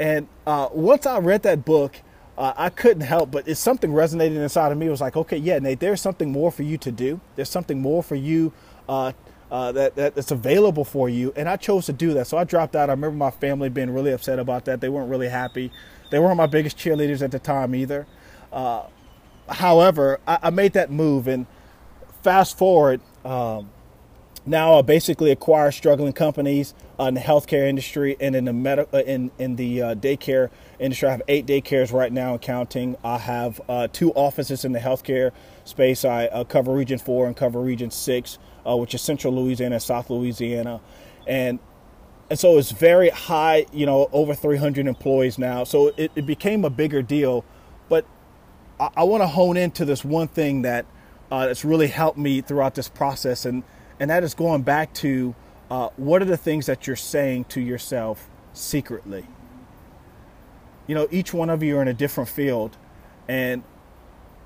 And 0.00 0.26
uh, 0.46 0.68
once 0.72 1.06
I 1.06 1.18
read 1.20 1.44
that 1.44 1.64
book, 1.64 2.02
uh, 2.36 2.52
I 2.56 2.70
couldn't 2.70 3.04
help 3.04 3.30
but 3.30 3.46
it's 3.46 3.60
something 3.60 3.92
resonating 3.94 4.38
inside 4.38 4.72
of 4.72 4.78
me. 4.78 4.88
It 4.88 4.90
was 4.90 5.00
like, 5.00 5.16
okay, 5.16 5.36
yeah, 5.36 5.60
Nate, 5.60 5.78
there's 5.78 6.00
something 6.00 6.32
more 6.32 6.50
for 6.50 6.64
you 6.64 6.76
to 6.78 6.90
do. 6.90 7.20
There's 7.36 7.48
something 7.48 7.80
more 7.80 8.02
for 8.02 8.16
you 8.16 8.52
uh, 8.88 9.12
uh, 9.54 9.70
that, 9.70 9.94
that 9.94 10.16
that's 10.16 10.32
available 10.32 10.84
for 10.84 11.08
you. 11.08 11.32
And 11.36 11.48
I 11.48 11.56
chose 11.56 11.86
to 11.86 11.92
do 11.92 12.12
that. 12.14 12.26
So 12.26 12.36
I 12.36 12.42
dropped 12.42 12.74
out. 12.74 12.90
I 12.90 12.92
remember 12.92 13.16
my 13.16 13.30
family 13.30 13.68
being 13.68 13.88
really 13.94 14.10
upset 14.10 14.40
about 14.40 14.64
that. 14.64 14.80
They 14.80 14.88
weren't 14.88 15.08
really 15.08 15.28
happy. 15.28 15.70
They 16.10 16.18
weren't 16.18 16.36
my 16.36 16.46
biggest 16.46 16.76
cheerleaders 16.76 17.22
at 17.22 17.30
the 17.30 17.38
time 17.38 17.72
either. 17.72 18.04
Uh, 18.52 18.88
however, 19.48 20.18
I, 20.26 20.40
I, 20.42 20.50
made 20.50 20.72
that 20.72 20.90
move. 20.90 21.28
And 21.28 21.46
fast 22.24 22.58
forward, 22.58 23.00
um, 23.24 23.70
now 24.44 24.76
I 24.76 24.82
basically 24.82 25.30
acquire 25.30 25.70
struggling 25.70 26.14
companies 26.14 26.74
uh, 26.98 27.04
in 27.04 27.14
the 27.14 27.20
healthcare 27.20 27.68
industry 27.68 28.16
and 28.18 28.34
in 28.34 28.46
the 28.46 28.52
med- 28.52 28.88
uh, 28.92 29.02
in 29.06 29.30
in 29.38 29.54
the 29.54 29.82
uh, 29.82 29.94
daycare 29.94 30.50
industry. 30.80 31.06
I 31.06 31.12
have 31.12 31.22
eight 31.28 31.46
daycares 31.46 31.92
right 31.92 32.12
now 32.12 32.32
and 32.32 32.42
counting. 32.42 32.96
I 33.04 33.18
have 33.18 33.60
uh, 33.68 33.86
two 33.92 34.10
offices 34.14 34.64
in 34.64 34.72
the 34.72 34.80
healthcare 34.80 35.30
space. 35.64 36.04
I 36.04 36.26
uh, 36.26 36.42
cover 36.42 36.72
Region 36.72 36.98
Four 36.98 37.28
and 37.28 37.36
cover 37.36 37.60
Region 37.60 37.92
Six 37.92 38.38
uh, 38.66 38.76
which 38.76 38.94
is 38.94 39.02
Central 39.02 39.34
Louisiana, 39.34 39.80
South 39.80 40.10
Louisiana, 40.10 40.80
and 41.26 41.58
and 42.30 42.38
so 42.38 42.58
it's 42.58 42.72
very 42.72 43.10
high. 43.10 43.66
You 43.72 43.86
know, 43.86 44.08
over 44.12 44.34
300 44.34 44.86
employees 44.86 45.38
now. 45.38 45.64
So 45.64 45.92
it, 45.96 46.10
it 46.14 46.26
became 46.26 46.64
a 46.64 46.70
bigger 46.70 47.02
deal. 47.02 47.44
But 47.88 48.06
I, 48.80 48.90
I 48.98 49.04
want 49.04 49.22
to 49.22 49.26
hone 49.26 49.56
into 49.56 49.84
this 49.84 50.04
one 50.04 50.28
thing 50.28 50.62
that 50.62 50.86
uh, 51.30 51.46
that's 51.46 51.64
really 51.64 51.88
helped 51.88 52.18
me 52.18 52.40
throughout 52.40 52.74
this 52.74 52.88
process, 52.88 53.44
and 53.44 53.62
and 54.00 54.10
that 54.10 54.24
is 54.24 54.34
going 54.34 54.62
back 54.62 54.92
to 54.94 55.34
uh, 55.70 55.88
what 55.96 56.22
are 56.22 56.26
the 56.26 56.36
things 56.36 56.66
that 56.66 56.86
you're 56.86 56.96
saying 56.96 57.44
to 57.46 57.60
yourself 57.60 58.28
secretly. 58.52 59.26
You 60.86 60.94
know, 60.94 61.08
each 61.10 61.32
one 61.32 61.50
of 61.50 61.62
you 61.62 61.78
are 61.78 61.82
in 61.82 61.88
a 61.88 61.94
different 61.94 62.28
field, 62.28 62.76
and 63.28 63.64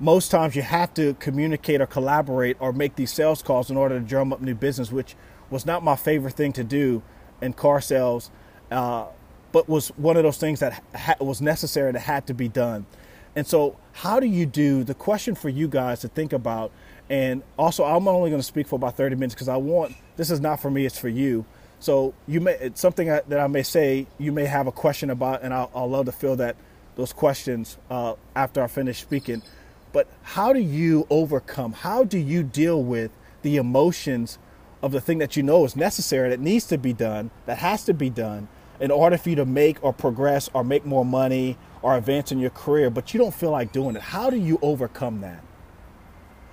most 0.00 0.31
times 0.31 0.55
you 0.55 0.62
have 0.62 0.95
to 0.95 1.14
communicate 1.14 1.81
or 1.81 1.87
collaborate 1.87 2.57
or 2.61 2.73
make 2.73 2.97
these 2.97 3.12
sales 3.12 3.43
calls 3.43 3.71
in 3.71 3.76
order 3.76 3.99
to 3.99 4.05
drum 4.05 4.33
up 4.33 4.40
new 4.40 4.55
business, 4.55 4.93
which 4.93 5.17
was 5.50 5.67
not 5.67 5.83
my 5.83 5.97
favorite 5.97 6.35
thing 6.35 6.52
to 6.52 6.64
do 6.64 7.02
in 7.40 7.52
car 7.52 7.81
sales, 7.81 8.31
uh, 8.71 9.07
but 9.50 9.69
was 9.69 9.88
one 9.90 10.17
of 10.17 10.23
those 10.23 10.37
things 10.37 10.61
that 10.61 10.83
ha- 10.95 11.17
was 11.21 11.40
necessary 11.40 11.90
that 11.93 12.00
had 12.00 12.26
to 12.26 12.35
be 12.35 12.49
done. 12.49 12.87
And 13.35 13.47
so, 13.47 13.76
how 13.93 14.21
do 14.21 14.26
you 14.26 14.47
do 14.47 14.85
the 14.85 14.95
question 14.95 15.35
for 15.35 15.49
you 15.49 15.69
guys 15.69 16.00
to 16.00 16.09
think 16.09 16.33
about? 16.33 16.73
And 17.11 17.43
also, 17.59 17.85
I'm 17.85 18.07
only 18.09 18.31
going 18.31 18.40
to 18.40 18.47
speak 18.47 18.67
for 18.67 18.76
about 18.76 18.97
30 18.97 19.17
minutes 19.17 19.35
because 19.35 19.49
I 19.49 19.57
want 19.57 19.95
this 20.17 20.31
is 20.31 20.40
not 20.40 20.61
for 20.61 20.71
me, 20.71 20.87
it's 20.87 20.99
for 20.99 21.09
you. 21.09 21.45
So, 21.81 22.14
you 22.26 22.40
may 22.40 22.52
it's 22.55 22.81
something 22.81 23.09
that 23.09 23.38
I 23.38 23.47
may 23.47 23.62
say 23.62 24.07
you 24.19 24.33
may 24.33 24.45
have 24.45 24.67
a 24.67 24.73
question 24.73 25.11
about, 25.11 25.43
and 25.43 25.55
I'll, 25.55 25.71
I'll 25.75 25.88
love 25.88 26.07
to 26.07 26.12
fill 26.12 26.37
that 26.37 26.57
those 26.97 27.12
questions 27.12 27.78
uh, 27.90 28.14
after 28.35 28.62
I 28.62 28.67
finish 28.67 29.00
speaking. 29.00 29.43
But 29.92 30.09
how 30.23 30.52
do 30.52 30.61
you 30.61 31.07
overcome? 31.11 31.73
How 31.73 32.04
do 32.04 32.18
you 32.18 32.42
deal 32.42 32.83
with 32.83 33.11
the 33.42 33.57
emotions 33.57 34.38
of 34.83 34.92
the 34.92 35.00
thing 35.00 35.18
that 35.18 35.37
you 35.37 35.42
know 35.42 35.64
is 35.64 35.75
necessary, 35.75 36.28
that 36.30 36.40
needs 36.40 36.66
to 36.66 36.78
be 36.78 36.92
done, 36.92 37.30
that 37.47 37.59
has 37.59 37.85
to 37.85 37.95
be 37.95 38.11
done 38.11 38.49
in 38.80 38.90
order 38.90 39.18
for 39.18 39.30
you 39.30 39.37
to 39.37 39.45
make 39.45 39.83
or 39.83 39.92
progress 39.92 40.49
or 40.52 40.62
make 40.62 40.85
more 40.85 41.04
money 41.04 41.57
or 41.83 41.97
advance 41.97 42.30
in 42.30 42.38
your 42.38 42.50
career, 42.50 42.90
but 42.90 43.12
you 43.12 43.18
don't 43.18 43.35
feel 43.35 43.50
like 43.50 43.73
doing 43.73 43.97
it? 43.97 44.02
How 44.02 44.30
do 44.30 44.37
you 44.37 44.59
overcome 44.62 45.21
that? 45.23 45.42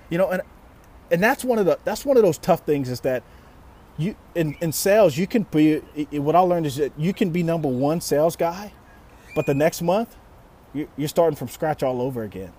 You 0.10 0.18
know, 0.18 0.30
and 0.30 0.42
and 1.12 1.22
that's 1.22 1.44
one 1.44 1.60
of 1.60 1.66
the 1.66 1.78
that's 1.84 2.06
one 2.06 2.18
of 2.18 2.24
those 2.24 2.38
tough 2.38 2.62
things 2.62 2.90
is 2.90 3.02
that 3.02 3.24
you 3.98 4.16
in, 4.34 4.56
in 4.62 4.72
sales 4.72 5.18
you 5.18 5.28
can 5.28 5.44
be 5.44 5.78
what 6.12 6.36
I 6.36 6.40
learned 6.40 6.66
is 6.66 6.78
that 6.78 6.94
you 6.98 7.14
can 7.14 7.30
be 7.30 7.44
number 7.44 7.68
one 7.68 8.02
sales 8.02 8.36
guy, 8.36 8.74
but 9.36 9.46
the 9.46 9.54
next 9.54 9.82
month 9.82 10.16
you're 10.74 11.08
starting 11.08 11.38
from 11.38 11.48
scratch 11.48 11.84
all 11.84 12.02
over 12.02 12.24
again. 12.24 12.52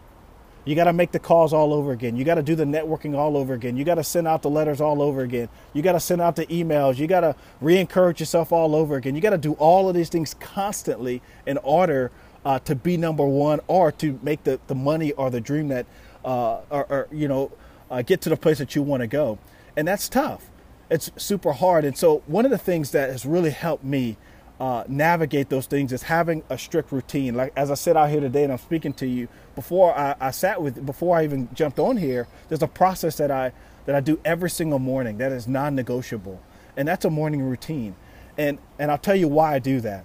You 0.66 0.74
got 0.74 0.84
to 0.84 0.92
make 0.92 1.12
the 1.12 1.20
calls 1.20 1.52
all 1.52 1.72
over 1.72 1.92
again. 1.92 2.16
You 2.16 2.24
got 2.24 2.34
to 2.34 2.42
do 2.42 2.56
the 2.56 2.64
networking 2.64 3.16
all 3.16 3.36
over 3.36 3.54
again. 3.54 3.76
You 3.76 3.84
got 3.84 3.94
to 3.94 4.04
send 4.04 4.26
out 4.26 4.42
the 4.42 4.50
letters 4.50 4.80
all 4.80 5.00
over 5.00 5.20
again. 5.20 5.48
You 5.72 5.80
got 5.80 5.92
to 5.92 6.00
send 6.00 6.20
out 6.20 6.34
the 6.34 6.44
emails. 6.46 6.98
You 6.98 7.06
got 7.06 7.20
to 7.20 7.36
re 7.60 7.78
encourage 7.78 8.18
yourself 8.18 8.50
all 8.50 8.74
over 8.74 8.96
again. 8.96 9.14
You 9.14 9.20
got 9.20 9.30
to 9.30 9.38
do 9.38 9.52
all 9.54 9.88
of 9.88 9.94
these 9.94 10.08
things 10.08 10.34
constantly 10.34 11.22
in 11.46 11.56
order 11.58 12.10
uh, 12.44 12.58
to 12.60 12.74
be 12.74 12.96
number 12.96 13.24
one 13.24 13.60
or 13.68 13.92
to 13.92 14.18
make 14.24 14.42
the, 14.42 14.58
the 14.66 14.74
money 14.74 15.12
or 15.12 15.30
the 15.30 15.40
dream 15.40 15.68
that, 15.68 15.86
uh, 16.24 16.60
or, 16.68 16.84
or, 16.90 17.08
you 17.12 17.28
know, 17.28 17.52
uh, 17.88 18.02
get 18.02 18.20
to 18.22 18.28
the 18.28 18.36
place 18.36 18.58
that 18.58 18.74
you 18.74 18.82
want 18.82 19.02
to 19.02 19.06
go. 19.06 19.38
And 19.76 19.86
that's 19.86 20.08
tough. 20.08 20.50
It's 20.90 21.12
super 21.16 21.52
hard. 21.52 21.84
And 21.84 21.96
so, 21.96 22.24
one 22.26 22.44
of 22.44 22.50
the 22.50 22.58
things 22.58 22.90
that 22.90 23.10
has 23.10 23.24
really 23.24 23.50
helped 23.50 23.84
me 23.84 24.16
uh, 24.60 24.84
navigate 24.88 25.48
those 25.48 25.66
things 25.66 25.92
is 25.92 26.02
having 26.02 26.42
a 26.48 26.56
strict 26.56 26.90
routine. 26.92 27.34
Like 27.34 27.52
as 27.56 27.70
I 27.70 27.74
said 27.74 27.96
out 27.96 28.10
here 28.10 28.20
today, 28.20 28.44
and 28.44 28.52
I'm 28.52 28.58
speaking 28.58 28.92
to 28.94 29.06
you 29.06 29.28
before 29.54 29.96
I, 29.96 30.14
I 30.20 30.30
sat 30.30 30.62
with 30.62 30.84
before 30.84 31.16
I 31.16 31.24
even 31.24 31.48
jumped 31.54 31.78
on 31.78 31.96
here. 31.96 32.26
There's 32.48 32.62
a 32.62 32.68
process 32.68 33.16
that 33.18 33.30
I 33.30 33.52
that 33.84 33.94
I 33.94 34.00
do 34.00 34.18
every 34.24 34.50
single 34.50 34.78
morning 34.78 35.18
that 35.18 35.30
is 35.32 35.46
non-negotiable, 35.46 36.40
and 36.76 36.88
that's 36.88 37.04
a 37.04 37.10
morning 37.10 37.42
routine. 37.42 37.96
And 38.38 38.58
and 38.78 38.90
I'll 38.90 38.98
tell 38.98 39.16
you 39.16 39.28
why 39.28 39.54
I 39.54 39.58
do 39.58 39.80
that. 39.82 40.04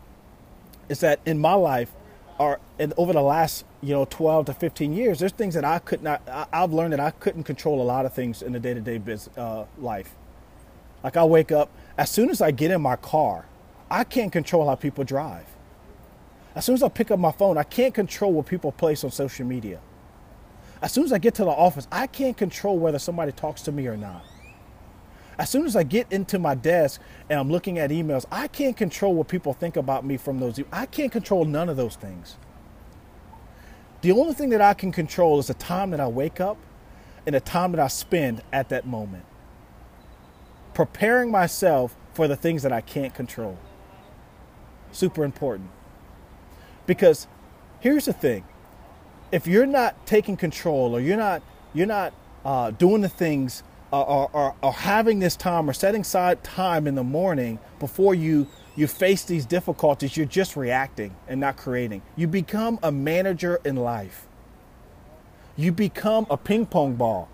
Is 0.89 0.99
that 0.99 1.21
in 1.25 1.39
my 1.39 1.53
life, 1.53 1.91
or 2.37 2.59
and 2.77 2.93
over 2.97 3.13
the 3.13 3.21
last 3.21 3.63
you 3.81 3.93
know 3.93 4.05
12 4.09 4.47
to 4.47 4.53
15 4.53 4.93
years, 4.93 5.19
there's 5.19 5.31
things 5.31 5.53
that 5.53 5.63
I 5.63 5.79
could 5.79 6.03
not. 6.03 6.21
I, 6.27 6.47
have 6.51 6.73
learned 6.73 6.91
that 6.91 6.99
I 6.99 7.11
couldn't 7.11 7.43
control 7.43 7.81
a 7.81 7.83
lot 7.83 8.05
of 8.05 8.13
things 8.13 8.41
in 8.41 8.51
the 8.51 8.59
day-to-day 8.59 8.97
business 8.97 9.37
uh, 9.37 9.65
life. 9.77 10.13
Like 11.05 11.15
I 11.15 11.23
wake 11.23 11.53
up 11.53 11.69
as 11.97 12.09
soon 12.09 12.29
as 12.29 12.41
I 12.41 12.51
get 12.51 12.69
in 12.69 12.81
my 12.81 12.97
car 12.97 13.45
I 13.91 14.05
can't 14.05 14.31
control 14.31 14.69
how 14.69 14.75
people 14.75 15.03
drive. 15.03 15.45
As 16.55 16.63
soon 16.63 16.75
as 16.75 16.83
I 16.83 16.87
pick 16.87 17.11
up 17.11 17.19
my 17.19 17.33
phone, 17.33 17.57
I 17.57 17.63
can't 17.63 17.93
control 17.93 18.31
what 18.31 18.45
people 18.45 18.71
place 18.71 19.03
on 19.03 19.11
social 19.11 19.45
media. 19.45 19.81
As 20.81 20.93
soon 20.93 21.03
as 21.03 21.11
I 21.11 21.17
get 21.17 21.35
to 21.35 21.43
the 21.43 21.51
office, 21.51 21.89
I 21.91 22.07
can't 22.07 22.37
control 22.37 22.79
whether 22.79 22.99
somebody 22.99 23.33
talks 23.33 23.61
to 23.63 23.71
me 23.71 23.87
or 23.87 23.97
not. 23.97 24.23
As 25.37 25.49
soon 25.49 25.65
as 25.65 25.75
I 25.75 25.83
get 25.83 26.09
into 26.09 26.39
my 26.39 26.55
desk 26.55 27.01
and 27.29 27.37
I'm 27.37 27.51
looking 27.51 27.79
at 27.79 27.89
emails, 27.89 28.25
I 28.31 28.47
can't 28.47 28.77
control 28.77 29.13
what 29.13 29.27
people 29.27 29.53
think 29.53 29.75
about 29.75 30.05
me 30.05 30.15
from 30.15 30.39
those. 30.39 30.57
I 30.71 30.85
can't 30.85 31.11
control 31.11 31.43
none 31.43 31.67
of 31.67 31.75
those 31.75 31.97
things. 31.97 32.37
The 34.01 34.13
only 34.13 34.33
thing 34.33 34.49
that 34.49 34.61
I 34.61 34.73
can 34.73 34.93
control 34.93 35.37
is 35.39 35.47
the 35.47 35.53
time 35.53 35.91
that 35.91 35.99
I 35.99 36.07
wake 36.07 36.39
up 36.39 36.57
and 37.25 37.35
the 37.35 37.41
time 37.41 37.73
that 37.73 37.81
I 37.81 37.87
spend 37.87 38.41
at 38.53 38.69
that 38.69 38.87
moment. 38.87 39.25
Preparing 40.73 41.29
myself 41.29 41.95
for 42.13 42.29
the 42.29 42.37
things 42.37 42.63
that 42.63 42.71
I 42.71 42.79
can't 42.79 43.13
control 43.13 43.57
super 44.91 45.23
important. 45.23 45.69
Because 46.85 47.27
here's 47.79 48.05
the 48.05 48.13
thing. 48.13 48.43
If 49.31 49.47
you're 49.47 49.65
not 49.65 50.05
taking 50.05 50.37
control 50.37 50.95
or 50.95 50.99
you're 50.99 51.17
not 51.17 51.41
you're 51.73 51.87
not 51.87 52.13
uh, 52.43 52.71
doing 52.71 53.01
the 53.01 53.09
things 53.09 53.63
uh, 53.93 54.01
or, 54.01 54.29
or, 54.33 54.55
or, 54.61 54.73
having 54.73 55.19
this 55.19 55.35
time 55.35 55.69
or 55.69 55.73
setting 55.73 56.01
aside 56.01 56.43
time 56.43 56.87
in 56.87 56.95
the 56.95 57.03
morning 57.03 57.59
before 57.79 58.15
you 58.15 58.47
you 58.75 58.87
face 58.87 59.23
these 59.23 59.45
difficulties 59.45 60.15
you're 60.17 60.25
just 60.25 60.55
reacting 60.55 61.15
and 61.27 61.39
not 61.39 61.55
creating. 61.57 62.01
You 62.15 62.27
become 62.27 62.79
a 62.83 62.91
manager 62.91 63.59
in 63.63 63.75
life. 63.75 64.27
You 65.55 65.71
become 65.71 66.25
a 66.29 66.37
ping 66.37 66.65
pong 66.65 66.95
ball 66.95 67.29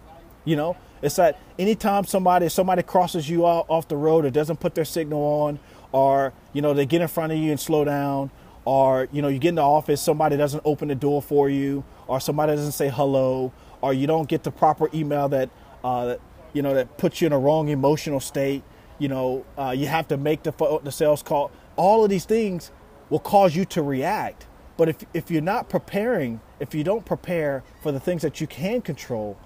you 0.47 0.55
know 0.55 0.77
it's 1.01 1.15
that 1.15 1.39
anytime 1.59 2.05
somebody 2.05 2.49
somebody 2.49 2.83
crosses 2.83 3.29
you 3.29 3.45
off 3.45 3.87
the 3.87 3.97
road 3.97 4.25
or 4.25 4.29
doesn't 4.29 4.59
put 4.59 4.75
their 4.75 4.85
signal 4.85 5.21
on 5.21 5.59
or 5.91 6.33
you 6.53 6.61
know 6.61 6.73
they 6.73 6.85
get 6.85 7.01
in 7.01 7.07
front 7.07 7.31
of 7.31 7.37
you 7.37 7.51
and 7.51 7.59
slow 7.59 7.83
down 7.83 8.31
or 8.65 9.07
you 9.11 9.21
know 9.21 9.27
you 9.27 9.39
get 9.39 9.49
in 9.49 9.55
the 9.55 9.61
office 9.61 10.01
somebody 10.01 10.37
doesn't 10.37 10.61
open 10.65 10.87
the 10.87 10.95
door 10.95 11.21
for 11.21 11.49
you 11.49 11.83
or 12.07 12.19
somebody 12.19 12.53
doesn't 12.53 12.71
say 12.71 12.89
hello 12.89 13.51
or 13.81 13.93
you 13.93 14.07
don't 14.07 14.27
get 14.27 14.43
the 14.43 14.51
proper 14.51 14.89
email 14.93 15.29
that 15.29 15.49
uh, 15.83 16.15
you 16.53 16.61
know 16.61 16.73
that 16.73 16.97
puts 16.97 17.21
you 17.21 17.27
in 17.27 17.33
a 17.33 17.39
wrong 17.39 17.69
emotional 17.69 18.19
state 18.19 18.63
you 18.99 19.07
know 19.07 19.45
uh, 19.57 19.73
you 19.75 19.87
have 19.87 20.07
to 20.07 20.17
make 20.17 20.43
the, 20.43 20.79
the 20.83 20.91
sales 20.91 21.21
call. 21.23 21.51
All 21.75 22.03
of 22.03 22.09
these 22.09 22.25
things 22.25 22.71
will 23.09 23.19
cause 23.19 23.55
you 23.55 23.63
to 23.65 23.81
react. 23.81 24.47
But 24.75 24.89
if, 24.89 24.97
if 25.13 25.31
you're 25.31 25.41
not 25.41 25.69
preparing 25.69 26.41
if 26.59 26.73
you 26.73 26.83
don't 26.83 27.05
prepare 27.05 27.63
for 27.81 27.91
the 27.91 27.99
things 27.99 28.21
that 28.23 28.41
you 28.41 28.47
can 28.47 28.81
control 28.81 29.37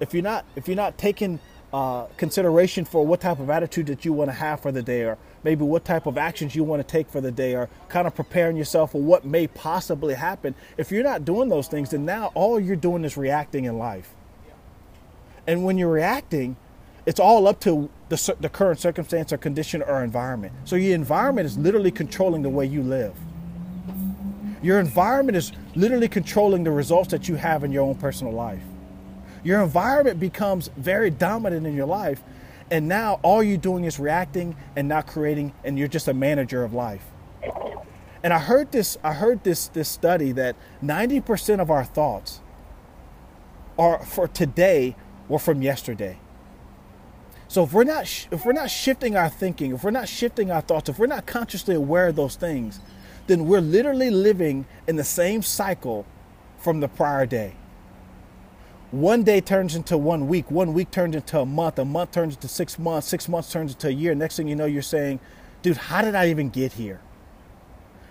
if 0.00 0.14
you're 0.14 0.22
not 0.22 0.44
if 0.56 0.66
you're 0.66 0.76
not 0.76 0.98
taking 0.98 1.38
uh, 1.72 2.06
consideration 2.16 2.84
for 2.84 3.06
what 3.06 3.20
type 3.20 3.38
of 3.38 3.48
attitude 3.48 3.86
that 3.86 4.04
you 4.04 4.12
want 4.12 4.28
to 4.28 4.34
have 4.34 4.60
for 4.60 4.72
the 4.72 4.82
day 4.82 5.02
or 5.02 5.16
maybe 5.44 5.62
what 5.62 5.84
type 5.84 6.06
of 6.06 6.18
actions 6.18 6.56
you 6.56 6.64
want 6.64 6.84
to 6.84 6.90
take 6.90 7.08
for 7.08 7.20
the 7.20 7.30
day 7.30 7.54
or 7.54 7.68
kind 7.88 8.08
of 8.08 8.14
preparing 8.14 8.56
yourself 8.56 8.90
for 8.90 9.00
what 9.00 9.24
may 9.24 9.46
possibly 9.46 10.14
happen 10.14 10.52
if 10.76 10.90
you're 10.90 11.04
not 11.04 11.24
doing 11.24 11.48
those 11.48 11.68
things 11.68 11.90
then 11.90 12.04
now 12.04 12.32
all 12.34 12.58
you're 12.58 12.74
doing 12.74 13.04
is 13.04 13.16
reacting 13.16 13.66
in 13.66 13.78
life. 13.78 14.14
And 15.46 15.64
when 15.64 15.78
you're 15.78 15.92
reacting 15.92 16.56
it's 17.06 17.20
all 17.20 17.46
up 17.46 17.60
to 17.60 17.88
the, 18.08 18.36
the 18.40 18.48
current 18.48 18.78
circumstance 18.78 19.32
or 19.32 19.38
condition 19.38 19.80
or 19.82 20.04
environment. 20.04 20.52
So 20.64 20.76
your 20.76 20.94
environment 20.94 21.46
is 21.46 21.56
literally 21.56 21.90
controlling 21.90 22.42
the 22.42 22.50
way 22.50 22.66
you 22.66 22.82
live. 22.82 23.14
Your 24.62 24.78
environment 24.78 25.36
is 25.36 25.52
literally 25.74 26.08
controlling 26.08 26.64
the 26.64 26.70
results 26.70 27.10
that 27.10 27.28
you 27.28 27.36
have 27.36 27.64
in 27.64 27.72
your 27.72 27.82
own 27.82 27.94
personal 27.94 28.32
life 28.32 28.62
your 29.42 29.62
environment 29.62 30.20
becomes 30.20 30.68
very 30.76 31.10
dominant 31.10 31.66
in 31.66 31.74
your 31.74 31.86
life. 31.86 32.22
And 32.70 32.86
now 32.86 33.18
all 33.22 33.42
you're 33.42 33.56
doing 33.56 33.84
is 33.84 33.98
reacting 33.98 34.56
and 34.76 34.88
not 34.88 35.06
creating, 35.06 35.52
and 35.64 35.78
you're 35.78 35.88
just 35.88 36.06
a 36.08 36.14
manager 36.14 36.62
of 36.62 36.72
life. 36.72 37.04
And 38.22 38.32
I 38.32 38.38
heard 38.38 38.70
this, 38.70 38.96
I 39.02 39.14
heard 39.14 39.42
this, 39.44 39.68
this 39.68 39.88
study 39.88 40.32
that 40.32 40.56
90% 40.82 41.60
of 41.60 41.70
our 41.70 41.84
thoughts 41.84 42.40
are 43.78 44.04
for 44.04 44.28
today 44.28 44.94
were 45.28 45.38
from 45.38 45.62
yesterday. 45.62 46.18
So 47.48 47.64
if 47.64 47.72
we're 47.72 47.84
not 47.84 48.04
if 48.30 48.44
we're 48.44 48.52
not 48.52 48.70
shifting 48.70 49.16
our 49.16 49.28
thinking, 49.28 49.74
if 49.74 49.82
we're 49.82 49.90
not 49.90 50.08
shifting 50.08 50.52
our 50.52 50.60
thoughts, 50.60 50.88
if 50.88 50.98
we're 51.00 51.06
not 51.06 51.26
consciously 51.26 51.74
aware 51.74 52.08
of 52.08 52.16
those 52.16 52.36
things, 52.36 52.78
then 53.26 53.46
we're 53.46 53.60
literally 53.60 54.10
living 54.10 54.66
in 54.86 54.94
the 54.94 55.04
same 55.04 55.42
cycle 55.42 56.06
from 56.58 56.78
the 56.78 56.86
prior 56.86 57.26
day 57.26 57.54
one 58.90 59.22
day 59.22 59.40
turns 59.40 59.76
into 59.76 59.96
one 59.96 60.26
week, 60.26 60.50
one 60.50 60.72
week 60.72 60.90
turns 60.90 61.14
into 61.14 61.40
a 61.40 61.46
month, 61.46 61.78
a 61.78 61.84
month 61.84 62.12
turns 62.12 62.34
into 62.34 62.48
six 62.48 62.78
months, 62.78 63.06
six 63.06 63.28
months 63.28 63.52
turns 63.52 63.72
into 63.72 63.88
a 63.88 63.92
year. 63.92 64.14
Next 64.14 64.36
thing 64.36 64.48
you 64.48 64.56
know, 64.56 64.66
you're 64.66 64.82
saying, 64.82 65.20
dude, 65.62 65.76
how 65.76 66.02
did 66.02 66.14
I 66.14 66.28
even 66.28 66.50
get 66.50 66.72
here? 66.72 67.00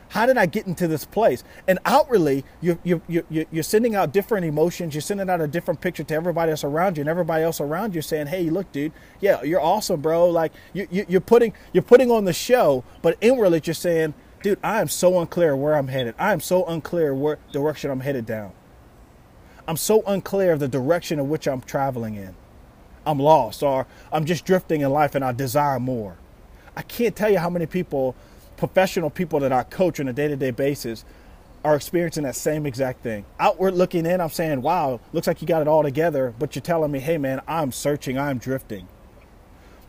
How 0.09 0.25
did 0.25 0.37
I 0.37 0.47
get 0.47 0.65
into 0.65 0.87
this 0.87 1.05
place? 1.05 1.43
And 1.67 1.77
outwardly, 1.85 2.43
you're, 2.61 2.79
you're, 2.83 3.01
you're, 3.07 3.45
you're 3.51 3.63
sending 3.63 3.93
out 3.95 4.11
different 4.11 4.45
emotions. 4.45 4.95
You're 4.95 5.01
sending 5.01 5.29
out 5.29 5.39
a 5.39 5.47
different 5.47 5.81
picture 5.81 6.03
to 6.03 6.15
everybody 6.15 6.49
else 6.49 6.63
around 6.63 6.97
you, 6.97 7.01
and 7.01 7.09
everybody 7.09 7.43
else 7.43 7.61
around 7.61 7.93
you 7.93 8.01
saying, 8.01 8.25
"Hey, 8.25 8.49
look, 8.49 8.71
dude, 8.71 8.91
yeah, 9.21 9.43
you're 9.43 9.61
awesome, 9.61 10.01
bro. 10.01 10.27
Like 10.29 10.51
you, 10.73 10.87
you, 10.89 11.05
you're 11.07 11.21
putting 11.21 11.53
you're 11.73 11.83
putting 11.83 12.09
on 12.09 12.25
the 12.25 12.33
show, 12.33 12.83
but 13.03 13.17
inwardly, 13.21 13.61
you're 13.63 13.75
saying, 13.75 14.15
dude, 14.41 14.57
I 14.63 14.81
am 14.81 14.87
so 14.87 15.19
unclear 15.19 15.55
where 15.55 15.75
I'm 15.75 15.89
headed. 15.89 16.15
I 16.17 16.33
am 16.33 16.41
so 16.41 16.65
unclear 16.65 17.13
where 17.13 17.37
direction 17.51 17.91
I'm 17.91 17.99
headed 17.99 18.25
down. 18.25 18.53
I'm 19.69 19.77
so 19.77 20.01
unclear 20.07 20.53
of 20.53 20.59
the 20.59 20.67
direction 20.67 21.19
in 21.19 21.29
which 21.29 21.47
I'm 21.47 21.61
traveling 21.61 22.15
in. 22.15 22.33
I'm 23.05 23.19
lost 23.19 23.61
or 23.61 23.85
I'm 24.11 24.25
just 24.25 24.43
drifting 24.43 24.81
in 24.81 24.89
life 24.89 25.13
and 25.13 25.23
I 25.23 25.31
desire 25.31 25.79
more. 25.79 26.17
I 26.75 26.81
can't 26.81 27.15
tell 27.15 27.29
you 27.29 27.37
how 27.37 27.51
many 27.51 27.67
people, 27.67 28.15
professional 28.57 29.11
people 29.11 29.39
that 29.41 29.53
I 29.53 29.61
coach 29.61 29.99
on 29.99 30.07
a 30.07 30.13
day 30.13 30.27
to 30.27 30.35
day 30.35 30.49
basis, 30.49 31.05
are 31.63 31.75
experiencing 31.75 32.23
that 32.23 32.35
same 32.35 32.65
exact 32.65 33.03
thing. 33.03 33.25
Outward 33.39 33.75
looking 33.75 34.07
in, 34.07 34.19
I'm 34.21 34.31
saying, 34.31 34.63
wow, 34.63 35.01
looks 35.13 35.27
like 35.27 35.39
you 35.39 35.47
got 35.47 35.61
it 35.61 35.67
all 35.67 35.83
together, 35.83 36.33
but 36.39 36.55
you're 36.55 36.63
telling 36.63 36.91
me, 36.91 36.97
hey 36.97 37.19
man, 37.19 37.39
I'm 37.47 37.71
searching, 37.71 38.17
I'm 38.17 38.39
drifting. 38.39 38.87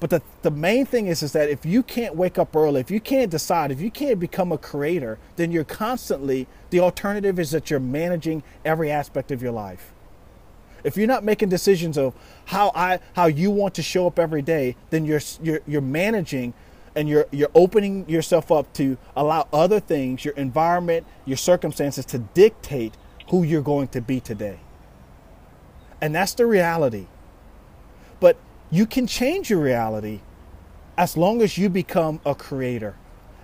But 0.00 0.08
the, 0.08 0.22
the 0.40 0.50
main 0.50 0.86
thing 0.86 1.06
is, 1.06 1.22
is 1.22 1.32
that 1.32 1.50
if 1.50 1.66
you 1.66 1.82
can't 1.82 2.16
wake 2.16 2.38
up 2.38 2.56
early, 2.56 2.80
if 2.80 2.90
you 2.90 3.00
can't 3.00 3.30
decide, 3.30 3.70
if 3.70 3.82
you 3.82 3.90
can't 3.90 4.18
become 4.18 4.50
a 4.50 4.58
creator, 4.58 5.18
then 5.36 5.52
you're 5.52 5.62
constantly, 5.62 6.48
the 6.70 6.80
alternative 6.80 7.38
is 7.38 7.50
that 7.50 7.70
you're 7.70 7.80
managing 7.80 8.42
every 8.64 8.90
aspect 8.90 9.30
of 9.30 9.42
your 9.42 9.52
life. 9.52 9.92
If 10.82 10.96
you're 10.96 11.06
not 11.06 11.22
making 11.24 11.50
decisions 11.50 11.98
of 11.98 12.14
how 12.46 12.72
I 12.74 13.00
how 13.12 13.26
you 13.26 13.50
want 13.50 13.74
to 13.74 13.82
show 13.82 14.06
up 14.06 14.18
every 14.18 14.40
day, 14.40 14.76
then 14.88 15.04
you're 15.04 15.20
you're, 15.42 15.60
you're 15.66 15.82
managing 15.82 16.54
and 16.94 17.06
you're 17.06 17.26
you're 17.30 17.50
opening 17.54 18.08
yourself 18.08 18.50
up 18.50 18.72
to 18.74 18.96
allow 19.14 19.46
other 19.52 19.78
things, 19.78 20.24
your 20.24 20.32
environment, 20.34 21.06
your 21.26 21.36
circumstances 21.36 22.06
to 22.06 22.18
dictate 22.18 22.94
who 23.28 23.42
you're 23.42 23.60
going 23.60 23.88
to 23.88 24.00
be 24.00 24.20
today. 24.20 24.60
And 26.00 26.14
that's 26.14 26.32
the 26.32 26.46
reality. 26.46 27.08
You 28.70 28.86
can 28.86 29.06
change 29.08 29.50
your 29.50 29.60
reality 29.60 30.20
as 30.96 31.16
long 31.16 31.42
as 31.42 31.58
you 31.58 31.68
become 31.68 32.20
a 32.24 32.34
creator. 32.36 32.94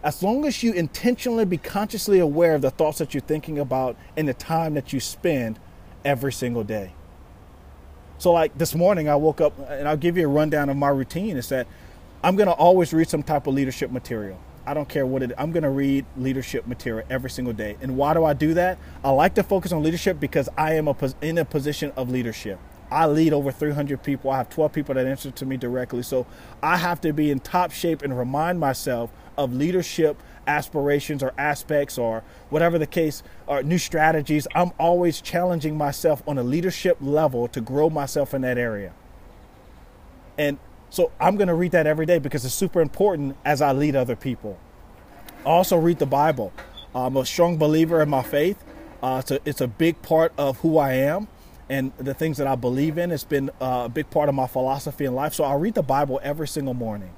As 0.05 0.23
long 0.23 0.45
as 0.45 0.63
you 0.63 0.73
intentionally 0.73 1.45
be 1.45 1.59
consciously 1.59 2.21
aware 2.21 2.55
of 2.55 2.63
the 2.63 2.71
thoughts 2.71 2.99
that 2.99 3.13
you're 3.13 3.23
thinking 3.23 3.59
about 3.59 3.97
and 4.17 4.29
the 4.29 4.35
time 4.35 4.75
that 4.75 4.93
you 4.93 5.01
spend 5.01 5.59
every 6.05 6.33
single 6.33 6.63
day. 6.63 6.93
So, 8.19 8.33
like 8.33 8.57
this 8.57 8.75
morning, 8.75 9.09
I 9.09 9.17
woke 9.17 9.41
up 9.41 9.59
and 9.69 9.89
I'll 9.89 9.97
give 9.97 10.17
you 10.17 10.27
a 10.27 10.29
rundown 10.29 10.69
of 10.69 10.77
my 10.77 10.89
routine. 10.89 11.37
Is 11.37 11.49
that 11.49 11.67
I'm 12.23 12.37
going 12.37 12.47
to 12.47 12.55
always 12.55 12.93
read 12.93 13.09
some 13.09 13.25
type 13.25 13.49
of 13.49 13.55
leadership 13.55 13.91
material. 13.91 14.39
I 14.65 14.75
don't 14.75 14.89
care 14.89 15.07
what 15.07 15.23
it 15.23 15.31
is. 15.33 15.37
I'm 15.39 15.51
going 15.51 15.65
to 15.65 15.71
read 15.71 16.07
leadership 16.17 16.67
material 16.67 17.07
every 17.11 17.31
single 17.31 17.53
day. 17.53 17.77
And 17.81 17.97
why 17.97 18.15
do 18.15 18.25
I 18.25 18.33
do 18.33 18.55
that? 18.55 18.79
I 19.05 19.11
like 19.11 19.35
to 19.35 19.43
focus 19.43 19.73
on 19.73 19.83
leadership 19.83 20.21
because 20.21 20.49
I 20.57 20.75
am 20.75 20.89
a, 20.89 20.97
in 21.21 21.39
a 21.39 21.45
position 21.45 21.93
of 21.97 22.11
leadership. 22.11 22.59
I 22.91 23.07
lead 23.07 23.33
over 23.33 23.51
300 23.51 24.03
people. 24.03 24.31
I 24.31 24.39
have 24.39 24.49
12 24.49 24.73
people 24.73 24.95
that 24.95 25.07
answer 25.07 25.31
to 25.31 25.47
me 25.47 25.57
directly. 25.57 26.03
So 26.03 26.27
I 26.63 26.77
have 26.77 27.01
to 27.03 27.13
be 27.13 27.31
in 27.31 27.41
top 27.41 27.73
shape 27.73 28.03
and 28.03 28.17
remind 28.17 28.61
myself 28.61 29.11
of 29.37 29.53
leadership 29.53 30.23
aspirations 30.47 31.23
or 31.23 31.33
aspects 31.37 31.99
or 31.99 32.23
whatever 32.51 32.79
the 32.79 32.87
case 32.87 33.23
or 33.47 33.63
new 33.63 33.79
strategies. 33.79 34.47
I'm 34.55 34.73
always 34.79 35.21
challenging 35.21 35.77
myself 35.77 36.23
on 36.27 36.39
a 36.39 36.43
leadership 36.43 36.99
level 37.01 37.49
to 37.49 37.61
grow 37.61 37.91
myself 37.91 38.33
in 38.35 38.43
that 38.43 38.57
area. 38.57 38.93
And 40.39 40.59
so 40.91 41.11
I'm 41.19 41.37
going 41.37 41.49
to 41.49 41.55
read 41.55 41.73
that 41.73 41.87
every 41.87 42.07
day 42.07 42.19
because 42.19 42.45
it's 42.45 42.55
super 42.55 42.81
important 42.81 43.37
as 43.45 43.61
I 43.61 43.73
lead 43.73 43.97
other 43.97 44.17
people. 44.17 44.59
I 45.45 45.51
also 45.51 45.77
read 45.77 45.99
the 45.99 46.07
Bible. 46.07 46.53
I'm 46.95 47.17
a 47.17 47.27
strong 47.27 47.57
believer 47.57 48.01
in 48.01 48.09
my 48.09 48.23
faith. 48.23 48.63
Uh, 49.03 49.23
a, 49.29 49.41
it's 49.45 49.61
a 49.61 49.69
big 49.69 50.01
part 50.03 50.33
of 50.39 50.59
who 50.59 50.79
I 50.79 50.95
am 50.95 51.29
and 51.69 51.93
the 51.99 52.15
things 52.15 52.37
that 52.39 52.47
I 52.47 52.55
believe 52.55 52.99
in. 52.99 53.11
It's 53.11 53.25
been 53.25 53.51
uh, 53.61 53.83
a 53.87 53.89
big 53.89 54.11
part 54.11 54.29
of 54.29 54.35
my 54.35 54.47
philosophy 54.47 55.05
in 55.05 55.15
life. 55.15 55.35
So 55.35 55.45
I 55.45 55.55
read 55.55 55.75
the 55.75 55.83
Bible 55.83 56.21
every 56.23 56.49
single 56.49 56.75
morning. 56.75 57.13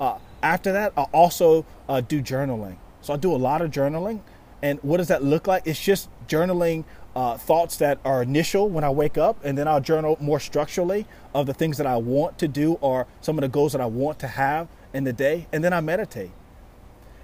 Uh, 0.00 0.18
after 0.42 0.72
that, 0.72 0.92
I 0.96 1.02
also 1.12 1.64
uh, 1.88 2.00
do 2.00 2.22
journaling. 2.22 2.76
So 3.00 3.14
I 3.14 3.16
do 3.16 3.34
a 3.34 3.36
lot 3.36 3.62
of 3.62 3.70
journaling. 3.70 4.20
And 4.62 4.78
what 4.82 4.96
does 4.98 5.08
that 5.08 5.22
look 5.22 5.46
like? 5.46 5.66
It's 5.66 5.80
just 5.80 6.08
journaling 6.26 6.84
uh, 7.14 7.36
thoughts 7.36 7.76
that 7.78 7.98
are 8.04 8.22
initial 8.22 8.68
when 8.68 8.84
I 8.84 8.90
wake 8.90 9.18
up, 9.18 9.44
and 9.44 9.56
then 9.56 9.66
I'll 9.66 9.80
journal 9.80 10.16
more 10.20 10.38
structurally 10.38 11.06
of 11.34 11.46
the 11.46 11.54
things 11.54 11.76
that 11.78 11.86
I 11.86 11.96
want 11.96 12.38
to 12.38 12.48
do 12.48 12.74
or 12.74 13.06
some 13.20 13.38
of 13.38 13.42
the 13.42 13.48
goals 13.48 13.72
that 13.72 13.80
I 13.80 13.86
want 13.86 14.18
to 14.20 14.28
have 14.28 14.68
in 14.92 15.04
the 15.04 15.12
day, 15.12 15.46
and 15.52 15.64
then 15.64 15.72
I 15.72 15.80
meditate. 15.80 16.30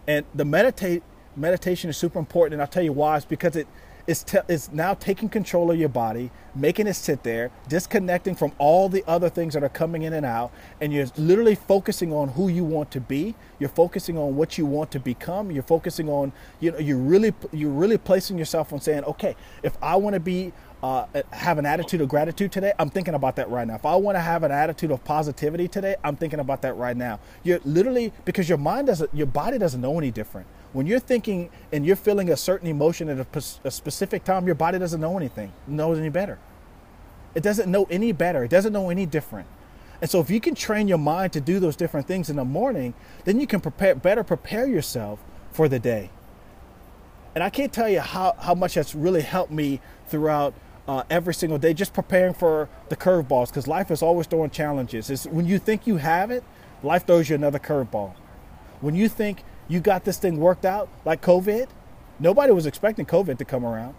And 0.07 0.25
the 0.35 0.45
meditate 0.45 1.03
meditation 1.37 1.91
is 1.91 1.97
super 1.97 2.19
important, 2.19 2.55
and 2.55 2.63
I'll 2.63 2.69
tell 2.69 2.83
you 2.83 2.93
why. 2.93 3.17
It's 3.17 3.25
because 3.25 3.57
it 3.57 3.67
is 4.07 4.23
te- 4.23 4.39
is 4.49 4.71
now 4.73 4.95
taking 4.95 5.29
control 5.29 5.71
of 5.71 5.79
your 5.79 5.89
body, 5.89 6.31
making 6.55 6.87
it 6.87 6.95
sit 6.95 7.23
there, 7.23 7.51
disconnecting 7.69 8.35
from 8.35 8.53
all 8.59 8.89
the 8.89 9.05
other 9.07 9.29
things 9.29 9.55
that 9.55 9.63
are 9.63 9.69
coming 9.69 10.03
in 10.03 10.13
and 10.13 10.27
out, 10.27 10.53
and 10.81 10.93
you're 10.93 11.07
literally 11.17 11.55
focusing 11.55 12.13
on 12.13 12.31
who 12.31 12.49
you 12.49 12.65
want 12.65 12.91
to 12.91 13.01
be. 13.01 13.35
You're 13.59 13.69
focusing 13.69 14.19
on 14.19 14.37
what 14.37 14.59
you 14.59 14.67
want 14.67 14.91
to 14.93 15.01
become. 15.01 15.51
You're 15.51 15.63
focusing 15.63 16.09
on 16.09 16.33
you 16.61 16.73
know 16.73 16.79
you're 16.79 16.99
really 16.99 17.33
you're 17.53 17.71
really 17.71 17.99
placing 17.99 18.39
yourself 18.39 18.73
on 18.73 18.81
saying, 18.81 19.05
okay, 19.05 19.37
if 19.63 19.77
I 19.83 19.97
want 19.97 20.15
to 20.15 20.21
be 20.21 20.53
uh, 20.83 21.07
have 21.33 21.57
an 21.57 21.65
attitude 21.65 22.03
of 22.03 22.09
gratitude 22.11 22.53
today, 22.53 22.75
I'm 22.79 22.91
thinking 22.91 23.15
about 23.15 23.37
that 23.37 23.49
right 23.49 23.67
now. 23.67 23.77
If 23.77 23.87
I 23.87 23.97
want 23.97 24.17
to 24.17 24.21
have 24.21 24.43
an 24.43 24.53
attitude 24.53 24.91
of 24.91 25.03
positivity 25.03 25.67
today, 25.67 25.97
I'm 26.05 26.15
thinking 26.15 26.41
about 26.41 26.61
that 26.61 26.77
right 26.77 26.97
now. 26.97 27.21
You're 27.43 27.61
literally 27.65 28.13
because 28.27 28.51
your 28.51 28.59
mind 28.59 28.89
doesn't, 28.89 29.09
your 29.15 29.27
body 29.27 29.57
doesn't 29.57 29.81
know 29.81 29.97
any 29.99 30.11
different. 30.11 30.47
When 30.75 30.89
you're 30.89 30.99
thinking 30.99 31.51
and 31.73 31.87
you're 31.87 31.95
feeling 31.95 32.31
a 32.31 32.37
certain 32.37 32.67
emotion 32.67 33.09
at 33.09 33.19
a, 33.19 33.43
a 33.63 33.71
specific 33.71 34.25
time, 34.25 34.45
your 34.45 34.57
body 34.57 34.77
doesn't 34.81 35.01
know 35.01 35.17
anything, 35.17 35.53
knows 35.69 35.99
any 35.99 36.09
better. 36.09 36.41
It 37.33 37.45
doesn't 37.45 37.71
know 37.71 37.87
any 37.91 38.11
better. 38.11 38.43
It 38.43 38.51
doesn't 38.51 38.73
know 38.73 38.91
any 38.91 39.07
different. 39.07 39.47
And 40.01 40.11
so, 40.11 40.21
if 40.21 40.31
you 40.31 40.41
can 40.41 40.57
train 40.57 40.89
your 40.89 40.99
mind 40.99 41.33
to 41.35 41.41
do 41.41 41.61
those 41.61 41.77
different 41.77 42.09
things 42.09 42.29
in 42.29 42.37
the 42.37 42.45
morning, 42.45 42.93
then 43.25 43.39
you 43.39 43.47
can 43.47 43.61
prepare 43.61 43.95
better 43.95 44.25
prepare 44.25 44.67
yourself 44.67 45.21
for 45.53 45.69
the 45.69 45.79
day. 45.79 46.11
And 47.37 47.45
I 47.45 47.51
can't 47.51 47.73
tell 47.73 47.89
you 47.89 48.01
how, 48.01 48.35
how 48.41 48.55
much 48.55 48.75
that's 48.75 48.97
really 48.97 49.23
helped 49.23 49.53
me 49.53 49.81
throughout 50.09 50.55
uh, 50.89 51.05
every 51.09 51.35
single 51.35 51.59
day, 51.59 51.73
just 51.73 51.95
preparing 51.95 52.35
for 52.35 52.69
the 52.89 52.97
curveballs, 52.97 53.49
because 53.49 53.69
life 53.69 53.93
is 53.93 54.03
always 54.03 54.27
throwing 54.27 54.51
challenges. 54.51 55.09
It's 55.09 55.25
when 55.25 55.47
you 55.47 55.61
think 55.61 55.87
you 55.87 55.99
have 55.99 56.33
it, 56.33 56.43
life 56.83 57.07
throws 57.07 57.29
you 57.29 57.37
another 57.37 57.61
curveball. 57.61 58.15
When 58.81 58.97
you 58.97 59.09
think 59.09 59.45
you 59.69 59.81
got 59.81 60.05
this 60.05 60.19
thing 60.19 60.39
worked 60.39 60.65
out, 60.65 60.89
like 61.05 61.23
COVID. 61.23 61.69
Nobody 62.19 62.53
was 62.53 62.67
expecting 62.67 63.07
COVID 63.07 63.39
to 63.39 63.45
come 63.45 63.65
around. 63.65 63.95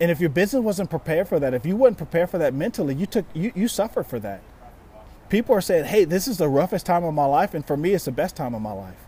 And 0.00 0.10
if 0.10 0.20
your 0.20 0.30
business 0.30 0.62
wasn't 0.62 0.90
prepared 0.90 1.28
for 1.28 1.40
that, 1.40 1.54
if 1.54 1.66
you 1.66 1.76
weren't 1.76 1.98
prepared 1.98 2.30
for 2.30 2.38
that 2.38 2.54
mentally, 2.54 2.94
you 2.94 3.06
took 3.06 3.24
you, 3.34 3.52
you 3.54 3.68
suffered 3.68 4.06
for 4.06 4.18
that. 4.20 4.42
People 5.28 5.54
are 5.54 5.60
saying, 5.60 5.84
hey, 5.86 6.04
this 6.04 6.26
is 6.26 6.38
the 6.38 6.48
roughest 6.48 6.86
time 6.86 7.04
of 7.04 7.12
my 7.12 7.26
life, 7.26 7.52
and 7.52 7.66
for 7.66 7.76
me 7.76 7.92
it's 7.92 8.04
the 8.04 8.12
best 8.12 8.36
time 8.36 8.54
of 8.54 8.62
my 8.62 8.72
life. 8.72 9.06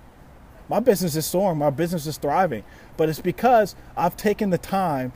My 0.69 0.81
business 0.81 1.17
is 1.17 1.27
soaring, 1.27 1.59
my 1.59 1.71
business 1.71 2.07
is 2.07 2.19
thriving. 2.19 2.65
But 2.97 3.09
it's 3.09 3.21
because 3.21 3.75
I've 3.97 4.17
taken 4.17 4.51
the 4.51 4.59
time 4.59 5.13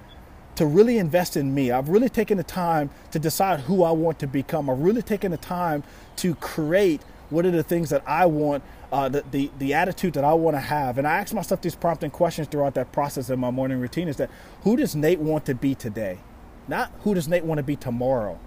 to 0.56 0.66
really 0.66 0.99
invest 0.99 1.37
in 1.37 1.54
me. 1.54 1.71
I've 1.71 1.88
really 1.88 2.09
taken 2.09 2.38
the 2.38 2.44
time 2.44 2.90
to 3.11 3.18
decide 3.18 3.61
who 3.61 3.83
I 3.83 3.90
want 3.90 4.18
to 4.21 4.26
become. 4.26 4.71
I've 4.71 4.78
really 4.78 5.02
taken 5.02 5.33
the 5.33 5.37
time 5.37 5.83
to 6.16 6.35
create 6.37 7.02
what 7.31 7.47
are 7.47 7.50
the 7.50 7.62
things 7.62 7.90
that 7.90 8.02
I 8.07 8.26
want 8.26 8.62
uh, 8.95 9.09
the, 9.09 9.25
the, 9.33 9.50
the 9.59 9.75
attitude 9.75 10.14
that 10.14 10.23
I 10.23 10.35
want 10.35 10.57
to 10.57 10.61
have. 10.61 10.99
And 10.99 11.07
I 11.07 11.19
ask 11.19 11.35
myself 11.35 11.61
these 11.61 11.75
prompting 11.75 12.12
questions 12.12 12.47
throughout 12.47 12.75
that 12.75 12.93
process 12.93 13.28
in 13.28 13.40
my 13.40 13.50
morning 13.50 13.81
routine 13.81 14.07
is 14.07 14.19
that 14.19 14.31
who 14.62 14.76
does 14.76 14.95
Nate 14.95 15.19
want 15.19 15.47
to 15.47 15.54
be 15.54 15.75
today? 15.75 16.19
Not 16.68 16.92
who 17.01 17.12
does 17.12 17.27
Nate 17.27 17.44
want 17.44 17.59
to 17.59 17.64
be 17.64 17.75
tomorrow. 17.75 18.38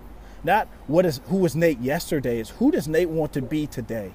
Not 0.45 0.69
what 0.88 1.06
is 1.06 1.19
who 1.28 1.36
was 1.36 1.54
Nate 1.54 1.82
yesterday 1.82 2.39
is 2.39 2.52
who 2.52 2.71
does 2.71 2.88
Nate 2.88 3.10
want 3.10 3.34
to 3.34 3.41
be 3.41 3.67
today? 3.67 4.13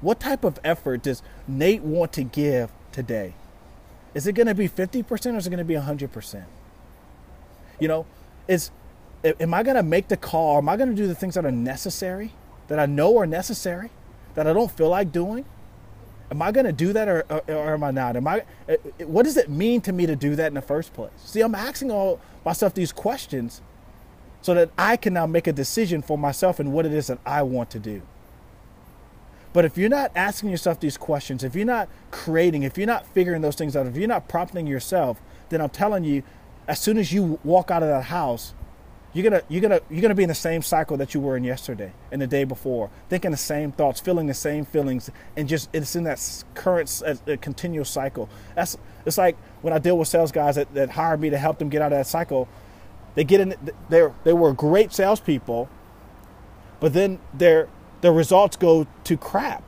What 0.00 0.20
type 0.20 0.44
of 0.44 0.60
effort 0.62 1.02
does 1.02 1.20
Nate 1.48 1.82
want 1.82 2.12
to 2.12 2.22
give 2.22 2.70
today? 2.92 3.34
Is 4.14 4.28
it 4.28 4.34
going 4.34 4.46
to 4.46 4.54
be 4.54 4.68
50% 4.68 5.34
or 5.34 5.36
is 5.36 5.48
it 5.48 5.50
going 5.50 5.58
to 5.58 5.64
be 5.64 5.74
100%? 5.74 6.44
You 7.80 7.88
know, 7.88 8.06
is 8.46 8.70
am 9.24 9.52
I 9.52 9.64
going 9.64 9.76
to 9.76 9.82
make 9.82 10.06
the 10.06 10.16
call? 10.16 10.58
Am 10.58 10.68
I 10.68 10.76
going 10.76 10.90
to 10.90 10.94
do 10.94 11.08
the 11.08 11.14
things 11.16 11.34
that 11.34 11.44
are 11.44 11.50
necessary, 11.50 12.32
that 12.68 12.78
I 12.78 12.86
know 12.86 13.18
are 13.18 13.26
necessary? 13.26 13.90
that 14.38 14.46
I 14.46 14.52
don't 14.52 14.70
feel 14.70 14.88
like 14.88 15.10
doing? 15.10 15.44
Am 16.30 16.40
I 16.40 16.52
going 16.52 16.66
to 16.66 16.72
do 16.72 16.92
that 16.92 17.08
or, 17.08 17.24
or, 17.28 17.42
or, 17.48 17.74
am 17.74 17.82
I 17.82 17.90
not? 17.90 18.16
Am 18.16 18.28
I? 18.28 18.44
Uh, 18.68 18.76
what 19.04 19.24
does 19.24 19.36
it 19.36 19.50
mean 19.50 19.80
to 19.80 19.92
me 19.92 20.06
to 20.06 20.14
do 20.14 20.36
that 20.36 20.46
in 20.46 20.54
the 20.54 20.62
first 20.62 20.92
place? 20.94 21.10
See, 21.24 21.40
I'm 21.40 21.56
asking 21.56 21.90
all 21.90 22.20
myself 22.44 22.72
these 22.72 22.92
questions 22.92 23.62
so 24.40 24.54
that 24.54 24.70
I 24.78 24.96
can 24.96 25.12
now 25.12 25.26
make 25.26 25.48
a 25.48 25.52
decision 25.52 26.02
for 26.02 26.16
myself 26.16 26.60
and 26.60 26.72
what 26.72 26.86
it 26.86 26.92
is 26.92 27.08
that 27.08 27.18
I 27.26 27.42
want 27.42 27.70
to 27.70 27.80
do. 27.80 28.02
But 29.52 29.64
if 29.64 29.76
you're 29.76 29.88
not 29.88 30.12
asking 30.14 30.50
yourself 30.50 30.78
these 30.78 30.96
questions, 30.96 31.42
if 31.42 31.56
you're 31.56 31.66
not 31.66 31.88
creating, 32.12 32.62
if 32.62 32.78
you're 32.78 32.86
not 32.86 33.06
figuring 33.08 33.42
those 33.42 33.56
things 33.56 33.74
out, 33.74 33.86
if 33.86 33.96
you're 33.96 34.06
not 34.06 34.28
prompting 34.28 34.68
yourself, 34.68 35.20
then 35.48 35.60
I'm 35.60 35.70
telling 35.70 36.04
you, 36.04 36.22
as 36.68 36.78
soon 36.78 36.96
as 36.96 37.12
you 37.12 37.40
walk 37.42 37.72
out 37.72 37.82
of 37.82 37.88
that 37.88 38.04
house, 38.04 38.54
you're 39.14 39.24
gonna 39.24 39.42
you're 39.48 39.62
gonna 39.62 39.80
you're 39.90 40.02
gonna 40.02 40.14
be 40.14 40.22
in 40.22 40.28
the 40.28 40.34
same 40.34 40.60
cycle 40.60 40.96
that 40.98 41.14
you 41.14 41.20
were 41.20 41.36
in 41.36 41.44
yesterday 41.44 41.92
and 42.12 42.20
the 42.20 42.26
day 42.26 42.44
before, 42.44 42.90
thinking 43.08 43.30
the 43.30 43.36
same 43.36 43.72
thoughts, 43.72 44.00
feeling 44.00 44.26
the 44.26 44.34
same 44.34 44.64
feelings, 44.64 45.10
and 45.36 45.48
just 45.48 45.70
it's 45.72 45.96
in 45.96 46.04
that 46.04 46.44
current 46.54 47.02
uh, 47.06 47.14
continual 47.40 47.86
cycle. 47.86 48.28
That's 48.54 48.76
it's 49.06 49.16
like 49.16 49.36
when 49.62 49.72
I 49.72 49.78
deal 49.78 49.96
with 49.96 50.08
sales 50.08 50.30
guys 50.30 50.56
that, 50.56 50.72
that 50.74 50.90
hire 50.90 51.16
me 51.16 51.30
to 51.30 51.38
help 51.38 51.58
them 51.58 51.70
get 51.70 51.80
out 51.80 51.92
of 51.92 51.98
that 51.98 52.06
cycle. 52.06 52.48
They 53.14 53.24
get 53.24 53.40
in 53.40 53.54
they 53.88 54.06
they 54.24 54.32
were 54.34 54.52
great 54.52 54.92
salespeople, 54.92 55.70
but 56.78 56.92
then 56.92 57.18
their 57.32 57.68
their 58.02 58.12
results 58.12 58.56
go 58.56 58.86
to 59.04 59.16
crap. 59.16 59.62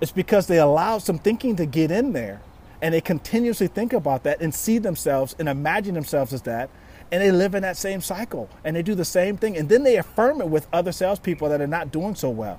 It's 0.00 0.12
because 0.12 0.46
they 0.46 0.58
allowed 0.58 0.98
some 0.98 1.18
thinking 1.18 1.56
to 1.56 1.66
get 1.66 1.90
in 1.90 2.14
there, 2.14 2.40
and 2.80 2.94
they 2.94 3.02
continuously 3.02 3.66
think 3.66 3.92
about 3.92 4.22
that 4.24 4.40
and 4.40 4.54
see 4.54 4.78
themselves 4.78 5.36
and 5.38 5.46
imagine 5.46 5.94
themselves 5.94 6.32
as 6.32 6.42
that 6.42 6.70
and 7.14 7.22
they 7.22 7.30
live 7.30 7.54
in 7.54 7.62
that 7.62 7.76
same 7.76 8.00
cycle 8.00 8.50
and 8.64 8.74
they 8.74 8.82
do 8.82 8.96
the 8.96 9.04
same 9.04 9.36
thing 9.36 9.56
and 9.56 9.68
then 9.68 9.84
they 9.84 9.98
affirm 9.98 10.40
it 10.40 10.48
with 10.48 10.66
other 10.72 10.90
salespeople 10.90 11.48
that 11.48 11.60
are 11.60 11.66
not 11.68 11.92
doing 11.92 12.16
so 12.16 12.28
well. 12.28 12.58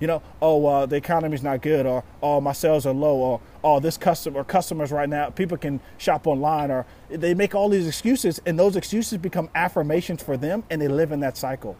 You 0.00 0.06
know, 0.06 0.22
oh, 0.40 0.64
uh, 0.64 0.86
the 0.86 0.96
economy's 0.96 1.42
not 1.42 1.60
good, 1.60 1.84
or 1.84 2.02
oh, 2.22 2.40
my 2.40 2.52
sales 2.52 2.86
are 2.86 2.94
low, 2.94 3.16
or 3.16 3.40
oh, 3.62 3.78
this 3.78 3.98
customer, 3.98 4.42
customers 4.42 4.90
right 4.90 5.08
now, 5.08 5.28
people 5.28 5.58
can 5.58 5.80
shop 5.98 6.26
online, 6.26 6.70
or 6.70 6.86
they 7.10 7.34
make 7.34 7.54
all 7.54 7.68
these 7.68 7.86
excuses, 7.86 8.40
and 8.46 8.58
those 8.58 8.74
excuses 8.74 9.18
become 9.18 9.50
affirmations 9.54 10.22
for 10.22 10.36
them, 10.36 10.64
and 10.68 10.80
they 10.80 10.88
live 10.88 11.12
in 11.12 11.20
that 11.20 11.36
cycle. 11.36 11.76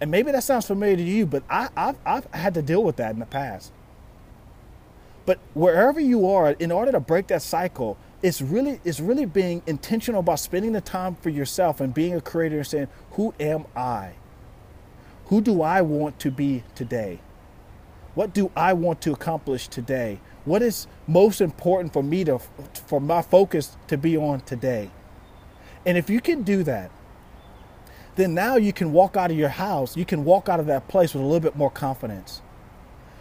And 0.00 0.10
maybe 0.10 0.30
that 0.32 0.44
sounds 0.44 0.66
familiar 0.66 0.96
to 0.96 1.02
you, 1.02 1.24
but 1.26 1.42
I, 1.48 1.68
I've, 1.74 1.96
I've 2.04 2.26
had 2.32 2.54
to 2.54 2.62
deal 2.62 2.82
with 2.82 2.96
that 2.96 3.12
in 3.12 3.18
the 3.18 3.26
past. 3.26 3.72
But 5.26 5.38
wherever 5.54 6.00
you 6.00 6.28
are, 6.28 6.50
in 6.52 6.70
order 6.70 6.92
to 6.92 7.00
break 7.00 7.28
that 7.28 7.42
cycle, 7.42 7.96
it's 8.24 8.40
really 8.40 8.80
it's 8.84 9.00
really 9.00 9.26
being 9.26 9.62
intentional 9.66 10.20
about 10.20 10.40
spending 10.40 10.72
the 10.72 10.80
time 10.80 11.14
for 11.14 11.28
yourself 11.28 11.78
and 11.82 11.92
being 11.92 12.14
a 12.14 12.22
creator 12.22 12.56
and 12.56 12.66
saying, 12.66 12.88
"Who 13.12 13.34
am 13.38 13.66
I? 13.76 14.12
Who 15.26 15.42
do 15.42 15.60
I 15.60 15.82
want 15.82 16.18
to 16.20 16.30
be 16.30 16.64
today? 16.74 17.20
What 18.14 18.32
do 18.32 18.50
I 18.56 18.72
want 18.72 19.02
to 19.02 19.12
accomplish 19.12 19.68
today? 19.68 20.20
What 20.46 20.62
is 20.62 20.86
most 21.06 21.42
important 21.42 21.92
for 21.92 22.02
me 22.02 22.24
to 22.24 22.38
for 22.86 22.98
my 22.98 23.20
focus 23.20 23.76
to 23.88 23.98
be 23.98 24.16
on 24.16 24.40
today?" 24.40 24.90
And 25.84 25.98
if 25.98 26.08
you 26.08 26.22
can 26.22 26.44
do 26.44 26.62
that, 26.62 26.90
then 28.16 28.32
now 28.32 28.56
you 28.56 28.72
can 28.72 28.94
walk 28.94 29.18
out 29.18 29.32
of 29.32 29.36
your 29.36 29.50
house, 29.50 29.98
you 29.98 30.06
can 30.06 30.24
walk 30.24 30.48
out 30.48 30.60
of 30.60 30.66
that 30.66 30.88
place 30.88 31.12
with 31.12 31.22
a 31.22 31.26
little 31.26 31.40
bit 31.40 31.56
more 31.56 31.70
confidence, 31.70 32.40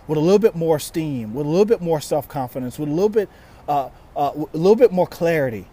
with 0.08 0.18
a 0.18 0.22
little 0.22 0.40
bit 0.40 0.56
more 0.56 0.78
esteem, 0.78 1.34
with 1.34 1.46
a 1.46 1.50
little 1.50 1.66
bit 1.66 1.82
more 1.82 2.00
self 2.00 2.30
confidence, 2.30 2.80
with 2.80 2.88
a 2.88 2.94
little 2.94 3.10
bit 3.10 3.28
uh, 3.68 3.90
uh, 4.16 4.32
a 4.36 4.58
little 4.58 4.76
bit 4.76 4.92
more 4.92 5.08
clarity 5.08 5.68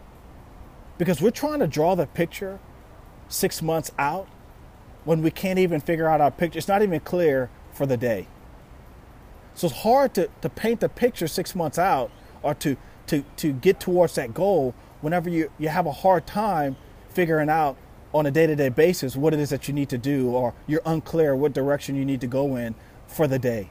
because 0.99 1.21
we're 1.21 1.31
trying 1.31 1.61
to 1.61 1.67
draw 1.67 1.95
the 1.95 2.07
picture 2.07 2.59
six 3.29 3.63
months 3.63 3.91
out 3.99 4.29
when 5.05 5.23
we 5.23 5.31
can't 5.31 5.59
even 5.59 5.81
figure 5.81 6.09
out 6.09 6.21
our 6.21 6.31
picture. 6.31 6.59
It's 6.59 6.69
not 6.69 6.83
even 6.83 7.01
clear 7.01 7.51
for 7.73 7.87
the 7.87 7.97
day. 7.97 8.27
So 9.55 9.67
it's 9.67 9.77
hard 9.79 10.15
to, 10.15 10.29
to 10.43 10.49
paint 10.49 10.81
the 10.81 10.89
picture 10.89 11.27
six 11.27 11.55
months 11.55 11.79
out 11.79 12.11
or 12.43 12.55
to, 12.57 12.77
to, 13.07 13.25
to 13.37 13.53
get 13.53 13.81
towards 13.81 14.15
that 14.15 14.35
goal 14.35 14.75
whenever 15.01 15.29
you, 15.29 15.51
you 15.59 15.69
have 15.69 15.87
a 15.87 15.93
hard 15.93 16.27
time 16.27 16.77
figuring 17.09 17.49
out 17.49 17.77
on 18.13 18.27
a 18.27 18.31
day 18.31 18.47
to 18.47 18.57
day 18.57 18.69
basis 18.69 19.17
what 19.17 19.33
it 19.33 19.41
is 19.41 19.51
that 19.51 19.69
you 19.69 19.75
need 19.75 19.89
to 19.89 19.99
do 19.99 20.31
or 20.31 20.55
you're 20.67 20.83
unclear 20.85 21.35
what 21.35 21.53
direction 21.53 21.95
you 21.97 22.05
need 22.05 22.21
to 22.21 22.27
go 22.27 22.57
in 22.57 22.75
for 23.07 23.27
the 23.27 23.39
day. 23.39 23.71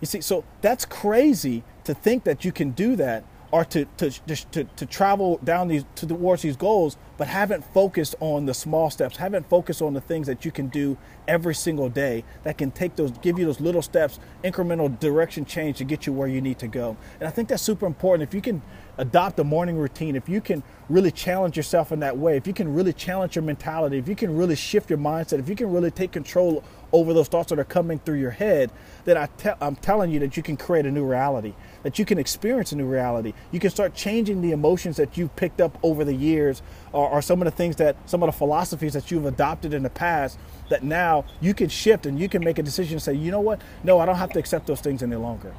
You 0.00 0.06
see, 0.06 0.20
so 0.20 0.44
that's 0.60 0.84
crazy 0.84 1.62
to 1.84 1.94
think 1.94 2.24
that 2.24 2.44
you 2.44 2.52
can 2.52 2.70
do 2.70 2.96
that 2.96 3.24
are 3.52 3.64
to, 3.64 3.84
to, 3.96 4.10
to, 4.10 4.64
to 4.64 4.86
travel 4.86 5.38
down 5.42 5.68
these 5.68 5.84
to 5.96 6.06
towards 6.06 6.42
these 6.42 6.56
goals, 6.56 6.96
but 7.16 7.26
haven't 7.26 7.64
focused 7.74 8.14
on 8.20 8.46
the 8.46 8.54
small 8.54 8.90
steps, 8.90 9.16
haven't 9.16 9.48
focused 9.48 9.82
on 9.82 9.92
the 9.92 10.00
things 10.00 10.26
that 10.26 10.44
you 10.44 10.52
can 10.52 10.68
do 10.68 10.96
every 11.26 11.54
single 11.54 11.88
day 11.88 12.24
that 12.44 12.58
can 12.58 12.70
take 12.70 12.96
those, 12.96 13.10
give 13.18 13.38
you 13.38 13.44
those 13.44 13.60
little 13.60 13.82
steps, 13.82 14.20
incremental 14.44 14.98
direction 15.00 15.44
change 15.44 15.78
to 15.78 15.84
get 15.84 16.06
you 16.06 16.12
where 16.12 16.28
you 16.28 16.40
need 16.40 16.58
to 16.58 16.68
go. 16.68 16.96
And 17.18 17.28
I 17.28 17.30
think 17.30 17.48
that's 17.48 17.62
super 17.62 17.86
important. 17.86 18.28
If 18.28 18.34
you 18.34 18.40
can 18.40 18.62
adopt 18.98 19.38
a 19.38 19.44
morning 19.44 19.76
routine, 19.76 20.14
if 20.14 20.28
you 20.28 20.40
can 20.40 20.62
really 20.88 21.10
challenge 21.10 21.56
yourself 21.56 21.92
in 21.92 22.00
that 22.00 22.16
way, 22.16 22.36
if 22.36 22.46
you 22.46 22.52
can 22.52 22.72
really 22.72 22.92
challenge 22.92 23.36
your 23.36 23.42
mentality, 23.42 23.98
if 23.98 24.08
you 24.08 24.16
can 24.16 24.36
really 24.36 24.56
shift 24.56 24.90
your 24.90 24.98
mindset, 24.98 25.38
if 25.38 25.48
you 25.48 25.56
can 25.56 25.72
really 25.72 25.90
take 25.90 26.12
control 26.12 26.62
over 26.92 27.12
those 27.14 27.28
thoughts 27.28 27.50
that 27.50 27.58
are 27.58 27.64
coming 27.64 27.98
through 27.98 28.18
your 28.18 28.30
head, 28.30 28.70
then 29.04 29.16
I 29.16 29.26
te- 29.26 29.50
I'm 29.60 29.76
telling 29.76 30.10
you 30.10 30.18
that 30.20 30.36
you 30.36 30.42
can 30.42 30.56
create 30.56 30.86
a 30.86 30.90
new 30.90 31.04
reality, 31.04 31.54
that 31.82 31.98
you 31.98 32.04
can 32.04 32.18
experience 32.18 32.72
a 32.72 32.76
new 32.76 32.86
reality. 32.86 33.32
You 33.52 33.60
can 33.60 33.70
start 33.70 33.94
changing 33.94 34.42
the 34.42 34.52
emotions 34.52 34.96
that 34.96 35.16
you've 35.16 35.34
picked 35.36 35.60
up 35.60 35.78
over 35.82 36.04
the 36.04 36.14
years, 36.14 36.62
or, 36.92 37.08
or 37.08 37.22
some 37.22 37.40
of 37.40 37.44
the 37.44 37.50
things 37.50 37.76
that, 37.76 37.96
some 38.08 38.22
of 38.22 38.28
the 38.28 38.32
philosophies 38.32 38.92
that 38.94 39.10
you've 39.10 39.26
adopted 39.26 39.74
in 39.74 39.82
the 39.82 39.90
past, 39.90 40.38
that 40.68 40.82
now 40.82 41.24
you 41.40 41.54
can 41.54 41.68
shift 41.68 42.06
and 42.06 42.18
you 42.18 42.28
can 42.28 42.44
make 42.44 42.58
a 42.58 42.62
decision 42.62 42.94
and 42.94 43.02
say, 43.02 43.14
you 43.14 43.30
know 43.30 43.40
what? 43.40 43.60
No, 43.84 43.98
I 43.98 44.06
don't 44.06 44.16
have 44.16 44.32
to 44.32 44.38
accept 44.38 44.66
those 44.66 44.80
things 44.80 45.02
any 45.02 45.16
longer. 45.16 45.52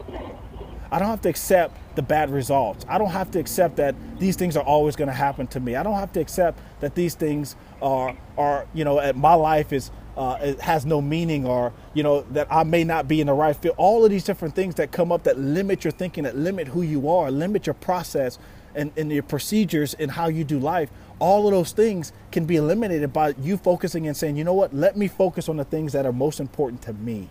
I 0.92 1.00
don't 1.00 1.08
have 1.08 1.22
to 1.22 1.30
accept 1.30 1.78
the 1.96 2.02
bad 2.02 2.30
results. 2.30 2.86
I 2.90 2.98
don't 2.98 3.12
have 3.12 3.32
to 3.32 3.40
accept 3.40 3.78
that 3.78 3.96
these 4.20 4.36
things 4.36 4.58
are 4.58 4.64
always 4.64 4.98
going 4.98 5.08
to 5.08 5.14
happen 5.14 5.48
to 5.48 5.60
me. 5.60 5.76
I 5.76 5.84
don't 5.84 5.96
have 5.96 6.12
to 6.14 6.20
accept 6.20 6.60
that 6.82 6.96
these 6.96 7.16
things 7.16 7.56
are 7.82 8.16
are 8.38 8.68
you 8.74 8.84
know 8.84 9.00
at 9.00 9.16
my 9.16 9.34
life 9.34 9.72
is 9.72 9.90
uh, 10.18 10.38
it 10.42 10.62
has 10.62 10.86
no 10.86 11.02
meaning 11.02 11.46
or 11.46 11.74
you 11.94 12.04
know 12.04 12.22
that 12.32 12.48
I 12.50 12.64
may 12.64 12.84
not 12.84 13.08
be 13.08 13.22
in 13.22 13.28
the 13.28 13.34
right 13.34 13.56
field. 13.56 13.76
All 13.78 14.04
of 14.04 14.12
these 14.12 14.24
different 14.24 14.56
things 14.56 14.76
that 14.76 14.92
come 14.92 15.12
up 15.12 15.24
that 15.24 15.40
limit 15.40 15.84
your 15.84 15.92
thinking, 15.92 16.24
that 16.26 16.38
limit 16.38 16.68
who 16.70 16.82
you 16.82 17.10
are, 17.10 17.32
limit 17.32 17.66
your 17.68 17.74
process 17.74 18.38
and, 18.76 18.92
and 18.98 19.12
your 19.12 19.24
procedures 19.24 19.94
and 19.96 20.12
how 20.12 20.28
you 20.28 20.44
do 20.44 20.60
life. 20.60 20.90
All 21.20 21.48
of 21.48 21.52
those 21.54 21.72
things 21.72 22.14
can 22.32 22.46
be 22.46 22.56
eliminated 22.56 23.14
by 23.14 23.36
you 23.40 23.58
focusing 23.58 24.08
and 24.08 24.18
saying, 24.18 24.38
you 24.38 24.44
know 24.44 24.54
what, 24.54 24.74
let 24.74 24.98
me 24.98 25.08
focus 25.08 25.50
on 25.50 25.58
the 25.58 25.66
things 25.66 25.94
that 25.94 26.06
are 26.06 26.14
most 26.14 26.40
important 26.40 26.82
to 26.84 26.94
me 26.94 27.30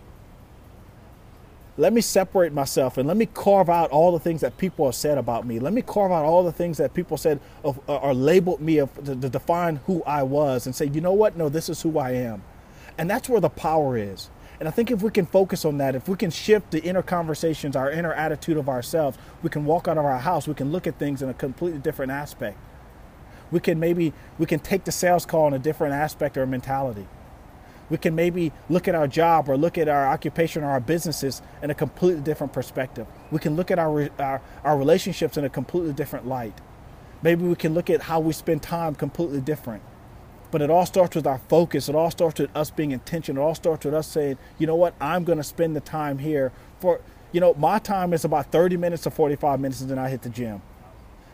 let 1.77 1.93
me 1.93 2.01
separate 2.01 2.53
myself 2.53 2.97
and 2.97 3.07
let 3.07 3.17
me 3.17 3.25
carve 3.25 3.69
out 3.69 3.89
all 3.91 4.11
the 4.11 4.19
things 4.19 4.41
that 4.41 4.57
people 4.57 4.85
have 4.85 4.95
said 4.95 5.17
about 5.17 5.45
me. 5.45 5.59
Let 5.59 5.73
me 5.73 5.81
carve 5.81 6.11
out 6.11 6.25
all 6.25 6.43
the 6.43 6.51
things 6.51 6.77
that 6.77 6.93
people 6.93 7.17
said 7.17 7.39
of, 7.63 7.79
uh, 7.89 7.97
or 7.97 8.13
labeled 8.13 8.61
me 8.61 8.77
of, 8.77 8.93
to, 9.05 9.15
to 9.15 9.29
define 9.29 9.77
who 9.87 10.03
I 10.03 10.23
was 10.23 10.65
and 10.65 10.75
say, 10.75 10.85
you 10.85 11.01
know 11.01 11.13
what? 11.13 11.37
No, 11.37 11.49
this 11.49 11.69
is 11.69 11.81
who 11.81 11.97
I 11.97 12.11
am. 12.11 12.43
And 13.01 13.09
that's 13.09 13.27
where 13.27 13.41
the 13.41 13.49
power 13.49 13.97
is. 13.97 14.29
And 14.59 14.67
I 14.67 14.71
think 14.71 14.91
if 14.91 15.01
we 15.01 15.09
can 15.09 15.25
focus 15.25 15.65
on 15.65 15.79
that, 15.79 15.95
if 15.95 16.07
we 16.07 16.15
can 16.15 16.29
shift 16.29 16.69
the 16.69 16.83
inner 16.83 17.01
conversations, 17.01 17.75
our 17.75 17.89
inner 17.89 18.13
attitude 18.13 18.57
of 18.57 18.69
ourselves, 18.69 19.17
we 19.41 19.49
can 19.49 19.65
walk 19.65 19.87
out 19.87 19.97
of 19.97 20.05
our 20.05 20.19
house, 20.19 20.47
we 20.47 20.53
can 20.53 20.71
look 20.71 20.85
at 20.85 20.99
things 20.99 21.23
in 21.23 21.27
a 21.27 21.33
completely 21.33 21.79
different 21.79 22.11
aspect. 22.11 22.59
We 23.49 23.59
can 23.59 23.79
maybe 23.79 24.13
we 24.37 24.45
can 24.45 24.59
take 24.59 24.83
the 24.83 24.91
sales 24.91 25.25
call 25.25 25.47
in 25.47 25.55
a 25.55 25.59
different 25.59 25.95
aspect 25.95 26.37
or 26.37 26.45
mentality 26.45 27.07
we 27.89 27.97
can 27.97 28.15
maybe 28.15 28.53
look 28.69 28.87
at 28.87 28.95
our 28.95 29.07
job 29.07 29.49
or 29.49 29.57
look 29.57 29.77
at 29.77 29.89
our 29.89 30.07
occupation 30.07 30.63
or 30.63 30.71
our 30.71 30.79
businesses 30.79 31.41
in 31.61 31.71
a 31.71 31.73
completely 31.73 32.21
different 32.21 32.53
perspective. 32.53 33.05
We 33.31 33.39
can 33.39 33.57
look 33.57 33.69
at 33.69 33.79
our, 33.79 34.09
our, 34.17 34.41
our 34.63 34.77
relationships 34.77 35.35
in 35.35 35.43
a 35.43 35.49
completely 35.49 35.91
different 35.91 36.25
light. 36.25 36.53
Maybe 37.21 37.43
we 37.43 37.55
can 37.55 37.73
look 37.73 37.89
at 37.89 38.03
how 38.03 38.21
we 38.21 38.31
spend 38.31 38.63
time 38.63 38.95
completely 38.95 39.41
different. 39.41 39.83
But 40.51 40.61
it 40.61 40.69
all 40.69 40.85
starts 40.85 41.15
with 41.15 41.25
our 41.25 41.39
focus. 41.49 41.87
It 41.87 41.95
all 41.95 42.11
starts 42.11 42.39
with 42.39 42.55
us 42.55 42.69
being 42.69 42.91
intentional. 42.91 43.43
It 43.43 43.47
all 43.47 43.55
starts 43.55 43.85
with 43.85 43.93
us 43.93 44.07
saying, 44.07 44.37
you 44.59 44.67
know 44.67 44.75
what, 44.75 44.93
I'm 44.99 45.23
going 45.23 45.37
to 45.37 45.43
spend 45.43 45.75
the 45.75 45.81
time 45.81 46.19
here 46.19 46.51
for, 46.79 47.01
you 47.31 47.39
know, 47.39 47.53
my 47.53 47.79
time 47.79 48.13
is 48.13 48.25
about 48.25 48.51
30 48.51 48.77
minutes 48.77 49.03
to 49.03 49.11
45 49.11 49.59
minutes 49.59 49.81
and 49.81 49.89
then 49.89 49.97
I 49.97 50.09
hit 50.09 50.21
the 50.21 50.29
gym. 50.29 50.61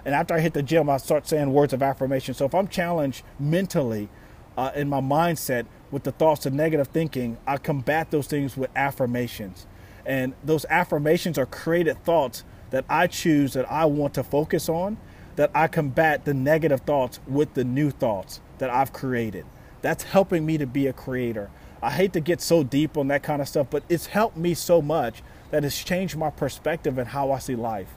And 0.05 0.13
after 0.13 0.35
I 0.35 0.39
hit 0.39 0.53
the 0.53 0.63
gym, 0.63 0.89
I 0.89 0.97
start 0.97 1.27
saying 1.27 1.51
words 1.51 1.73
of 1.73 1.81
affirmation. 1.81 2.33
So 2.33 2.45
if 2.45 2.53
I'm 2.53 2.67
challenged 2.67 3.23
mentally 3.39 4.07
uh, 4.55 4.71
in 4.75 4.87
my 4.87 5.01
mindset, 5.01 5.65
with 5.91 6.03
the 6.03 6.11
thoughts 6.11 6.45
of 6.45 6.53
negative 6.53 6.87
thinking, 6.87 7.37
I 7.47 7.57
combat 7.57 8.11
those 8.11 8.27
things 8.27 8.57
with 8.57 8.69
affirmations. 8.75 9.65
And 10.05 10.33
those 10.43 10.65
affirmations 10.69 11.37
are 11.37 11.45
created 11.45 12.03
thoughts 12.03 12.43
that 12.71 12.85
I 12.89 13.07
choose 13.07 13.53
that 13.53 13.69
I 13.71 13.85
want 13.85 14.13
to 14.15 14.23
focus 14.23 14.69
on, 14.69 14.97
that 15.35 15.51
I 15.53 15.67
combat 15.67 16.25
the 16.25 16.33
negative 16.33 16.81
thoughts 16.81 17.19
with 17.27 17.53
the 17.53 17.63
new 17.63 17.91
thoughts 17.91 18.41
that 18.59 18.69
I've 18.69 18.93
created. 18.93 19.45
That's 19.81 20.03
helping 20.03 20.45
me 20.45 20.57
to 20.57 20.65
be 20.65 20.87
a 20.87 20.93
creator. 20.93 21.49
I 21.81 21.91
hate 21.91 22.13
to 22.13 22.19
get 22.19 22.41
so 22.41 22.63
deep 22.63 22.97
on 22.97 23.07
that 23.09 23.23
kind 23.23 23.41
of 23.41 23.47
stuff, 23.47 23.67
but 23.69 23.83
it's 23.87 24.07
helped 24.07 24.37
me 24.37 24.53
so 24.53 24.81
much 24.81 25.21
that 25.51 25.63
it's 25.63 25.83
changed 25.83 26.17
my 26.17 26.29
perspective 26.29 26.97
and 26.97 27.09
how 27.09 27.31
I 27.31 27.39
see 27.39 27.55
life. 27.55 27.89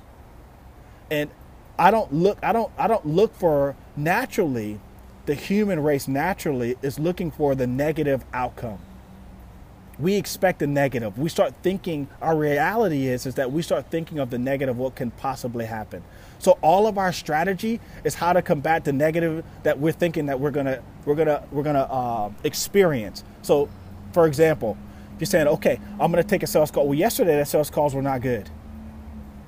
And 1.11 1.31
I 1.79 1.91
don't 1.91 2.13
look 2.13 2.39
I 2.43 2.53
don't 2.53 2.71
I 2.77 2.87
don't 2.87 3.07
look 3.07 3.35
for 3.35 3.75
naturally 3.97 4.81
the 5.27 5.35
human 5.35 5.83
race 5.83 6.07
naturally 6.07 6.77
is 6.83 6.99
looking 6.99 7.31
for 7.31 7.55
the 7.55 7.67
negative 7.67 8.25
outcome. 8.33 8.81
We 10.01 10.17
expect 10.17 10.61
the 10.61 10.67
negative. 10.67 11.19
We 11.19 11.29
start 11.29 11.55
thinking 11.63 12.09
our 12.23 12.37
reality 12.37 13.07
is 13.07 13.27
is 13.27 13.35
that 13.35 13.53
we 13.53 13.63
start 13.63 13.91
thinking 13.91 14.19
of 14.19 14.31
the 14.31 14.39
negative 14.39 14.79
what 14.79 14.95
can 14.95 15.11
possibly 15.13 15.67
happen. 15.67 16.03
So 16.39 16.59
all 16.63 16.87
of 16.87 16.97
our 16.97 17.13
strategy 17.13 17.81
is 18.03 18.15
how 18.15 18.33
to 18.33 18.41
combat 18.41 18.85
the 18.85 18.93
negative 18.93 19.45
that 19.63 19.79
we're 19.79 19.93
thinking 19.93 20.27
that 20.27 20.41
we're 20.41 20.53
gonna 20.53 20.83
we're 21.05 21.15
gonna 21.15 21.45
we're 21.51 21.63
gonna 21.63 21.83
uh, 21.83 22.31
experience. 22.45 23.25
So, 23.43 23.69
for 24.13 24.27
example, 24.27 24.79
if 25.15 25.21
you're 25.21 25.27
saying, 25.27 25.49
okay, 25.49 25.79
I'm 26.01 26.11
gonna 26.11 26.25
take 26.25 26.43
a 26.43 26.47
sales 26.47 26.71
call. 26.71 26.87
Well, 26.87 26.99
yesterday 26.99 27.37
the 27.37 27.45
sales 27.45 27.69
calls 27.69 27.95
were 27.95 28.03
not 28.03 28.23
good. 28.23 28.49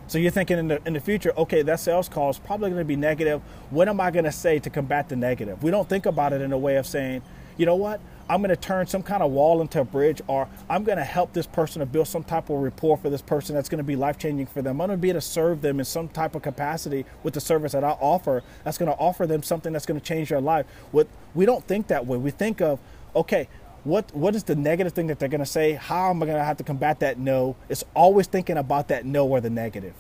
So 0.07 0.19
you're 0.19 0.31
thinking 0.31 0.59
in 0.59 0.69
the 0.69 0.83
in 0.85 0.93
the 0.93 1.01
future, 1.01 1.33
okay, 1.39 1.63
that 1.63 1.81
sales 1.81 2.11
call 2.11 2.29
is 2.29 2.39
probably 2.39 2.71
to 2.73 2.85
be 2.85 2.97
negative. 2.97 3.41
What 3.71 3.89
am 3.89 3.99
I 3.99 4.11
to 4.11 4.31
say 4.31 4.59
to 4.59 4.69
combat 4.69 5.09
the 5.09 5.17
negative? 5.17 5.63
We 5.63 5.71
don't 5.71 5.89
think 5.89 6.05
about 6.05 6.35
it 6.35 6.43
in 6.43 6.53
a 6.53 6.59
way 6.59 6.77
of 6.77 6.87
saying, 6.87 7.23
you 7.57 7.65
know 7.65 7.77
what? 7.77 8.03
I'm 8.33 8.41
going 8.41 8.49
to 8.49 8.57
turn 8.57 8.87
some 8.87 9.03
kind 9.03 9.23
of 9.23 9.31
wall 9.31 9.61
into 9.61 9.79
a 9.79 9.85
bridge, 9.85 10.23
or 10.27 10.49
I'm 10.71 10.85
going 10.85 10.97
to 10.97 11.05
help 11.05 11.35
this 11.35 11.47
person 11.47 11.81
to 11.81 11.87
build 11.87 12.09
some 12.09 12.25
type 12.25 12.49
of 12.49 12.61
rapport 12.61 12.97
for 12.97 13.11
this 13.11 13.21
person 13.21 13.55
that's 13.55 13.69
going 13.69 13.77
to 13.77 13.85
be 13.85 13.95
life 13.95 14.17
changing 14.17 14.47
for 14.47 14.63
them. 14.63 14.81
I'm 14.81 14.87
going 14.87 14.99
to 14.99 15.03
be 15.03 15.11
able 15.11 15.21
to 15.21 15.27
serve 15.27 15.61
them 15.61 15.79
in 15.79 15.85
some 15.85 16.09
type 16.09 16.35
of 16.35 16.41
capacity 16.41 17.05
with 17.23 17.35
the 17.35 17.43
service 17.43 17.73
that 17.73 17.85
I 17.85 17.91
offer. 17.91 18.43
That's 18.65 18.79
going 18.79 18.91
to 18.91 18.97
offer 18.97 19.27
them 19.27 19.43
something 19.43 19.75
that's 19.75 19.85
going 19.85 20.01
to 20.01 20.07
change 20.07 20.31
their 20.31 20.41
life. 20.41 20.65
What 20.93 21.09
we 21.35 21.45
don't 21.45 21.63
think 21.67 21.89
that 21.89 22.07
way. 22.07 22.17
We 22.17 22.31
think 22.31 22.63
of, 22.63 22.81
okay, 23.15 23.49
what 23.85 24.11
what 24.17 24.35
is 24.35 24.45
the 24.45 24.57
negative 24.57 24.95
thing 24.95 25.09
that 25.09 25.19
they're 25.19 25.29
going 25.29 25.41
to 25.41 25.45
say? 25.45 25.75
How 25.75 26.09
am 26.09 26.23
I 26.23 26.27
going 26.27 26.39
to 26.39 26.45
have 26.45 26.57
to 26.57 26.65
combat 26.65 27.01
that 27.01 27.19
no? 27.19 27.55
It's 27.69 27.85
always 27.93 28.29
thinking 28.29 28.57
about 28.57 28.89
that 28.89 29.05
no 29.05 29.27
or 29.27 29.43
the 29.43 29.51
negative. 29.51 29.93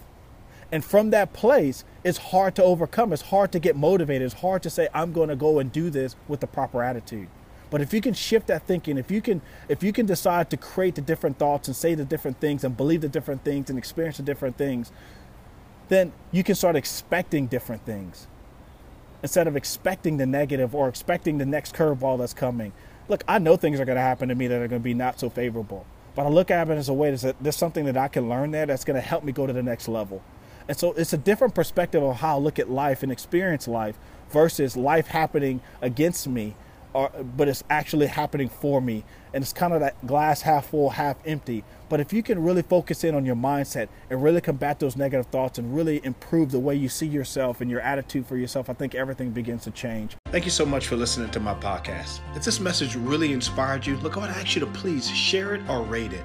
And 0.71 0.83
from 0.83 1.11
that 1.11 1.35
place, 1.35 1.85
it's 2.03 2.17
hard 2.17 2.55
to 2.55 2.63
overcome. 2.63 3.13
It's 3.13 3.21
hard 3.21 3.53
to 3.53 3.59
get 3.59 3.77
motivated. 3.77 4.25
It's 4.25 4.41
hard 4.41 4.63
to 4.63 4.71
say 4.71 4.89
I'm 4.95 5.13
going 5.13 5.29
to 5.29 5.37
go 5.37 5.59
and 5.59 5.71
do 5.71 5.91
this 5.91 6.17
with 6.29 6.41
the 6.41 6.47
proper 6.47 6.83
attitude. 6.83 7.29
But 7.73 7.81
if 7.81 7.93
you 7.93 8.01
can 8.01 8.15
shift 8.15 8.47
that 8.47 8.69
thinking, 8.69 8.99
if 8.99 9.11
you 9.11 9.21
can 9.21 9.43
if 9.69 9.83
you 9.83 9.93
can 9.93 10.07
decide 10.07 10.49
to 10.51 10.57
create 10.57 10.95
the 10.95 11.01
different 11.01 11.39
thoughts 11.39 11.67
and 11.67 11.77
say 11.77 11.97
the 11.97 12.05
different 12.05 12.39
things 12.39 12.63
and 12.63 12.77
believe 12.77 13.01
the 13.01 13.09
different 13.09 13.43
things 13.43 13.69
and 13.69 13.77
experience 13.77 14.19
the 14.19 14.23
different 14.23 14.57
things, 14.57 14.93
then 15.89 16.13
you 16.31 16.45
can 16.45 16.55
start 16.55 16.77
expecting 16.77 17.49
different 17.49 17.85
things 17.85 18.29
instead 19.25 19.49
of 19.49 19.57
expecting 19.57 20.19
the 20.19 20.27
negative 20.27 20.75
or 20.75 20.89
expecting 20.89 21.39
the 21.39 21.47
next 21.47 21.75
curveball 21.75 22.19
that's 22.19 22.35
coming 22.35 22.73
look, 23.09 23.25
I 23.29 23.39
know 23.39 23.57
things 23.57 23.81
are 23.81 23.85
going 23.85 23.97
to 23.97 24.03
happen 24.03 24.29
to 24.29 24.35
me 24.35 24.47
that 24.49 24.57
are 24.57 24.69
going 24.69 24.81
to 24.81 24.85
be 24.85 24.95
not 24.95 25.21
so 25.21 25.29
favorable. 25.29 25.87
But 26.15 26.27
I 26.27 26.29
look 26.29 26.51
at 26.51 26.69
it 26.69 26.75
as 26.75 26.89
a 26.89 26.93
way 26.93 27.11
that 27.15 27.37
there's 27.41 27.57
something 27.57 27.85
that 27.87 27.97
I 27.97 28.09
can 28.09 28.29
learn 28.29 28.51
there 28.51 28.67
that's 28.67 28.85
going 28.85 28.97
to 28.97 29.07
help 29.07 29.25
me 29.25 29.33
go 29.33 29.47
to 29.47 29.53
the 29.53 29.63
next 29.63 29.89
level. 29.89 30.23
And 30.69 30.77
so 30.77 30.93
it's 30.93 31.13
a 31.13 31.19
different 31.19 31.55
perspective 31.55 32.03
of 32.03 32.17
how 32.17 32.37
I 32.37 32.41
look 32.41 32.59
at 32.59 32.71
life 32.71 33.03
and 33.03 33.11
experience 33.11 33.67
life 33.67 33.99
versus 34.31 34.77
life 34.77 35.09
happening 35.09 35.61
against 35.81 36.29
me 36.29 36.55
but 36.93 37.49
it's 37.49 37.65
actually 37.71 38.07
happening 38.07 38.49
for 38.49 38.81
me. 38.81 39.05
And 39.35 39.43
it's 39.43 39.53
kind 39.53 39.73
of 39.73 39.81
that 39.81 40.07
glass 40.07 40.43
half 40.43 40.67
full, 40.67 40.91
half 40.91 41.17
empty. 41.25 41.65
But 41.89 42.01
if 42.01 42.13
you 42.13 42.23
can 42.23 42.43
really 42.43 42.63
focus 42.63 43.05
in 43.05 43.15
on 43.15 43.27
your 43.27 43.37
mindset 43.37 43.89
and 44.11 44.23
really 44.23 44.41
combat 44.41 44.79
those 44.81 44.97
negative 44.97 45.27
thoughts 45.27 45.59
and 45.59 45.75
really 45.75 46.05
improve 46.05 46.51
the 46.51 46.59
way 46.59 46.75
you 46.75 46.89
see 46.89 47.07
yourself 47.07 47.61
and 47.61 47.71
your 47.71 47.81
attitude 47.81 48.27
for 48.27 48.37
yourself, 48.37 48.71
I 48.71 48.75
think 48.75 48.95
everything 48.95 49.31
begins 49.31 49.65
to 49.65 49.71
change. 49.71 50.17
Thank 50.27 50.45
you 50.45 50.51
so 50.51 50.65
much 50.65 50.87
for 50.87 50.97
listening 50.97 51.31
to 51.31 51.41
my 51.41 51.55
podcast. 51.55 52.21
If 52.35 52.45
this 52.45 52.61
message 52.61 52.97
really 52.97 53.33
inspired 53.33 53.87
you, 53.87 53.97
look, 53.99 54.17
I 54.17 54.21
would 54.21 54.31
ask 54.31 54.55
you 54.55 54.61
to 54.61 54.67
please 54.67 55.11
share 55.11 55.55
it 55.55 55.69
or 55.69 55.83
rate 55.83 56.13
it. 56.13 56.25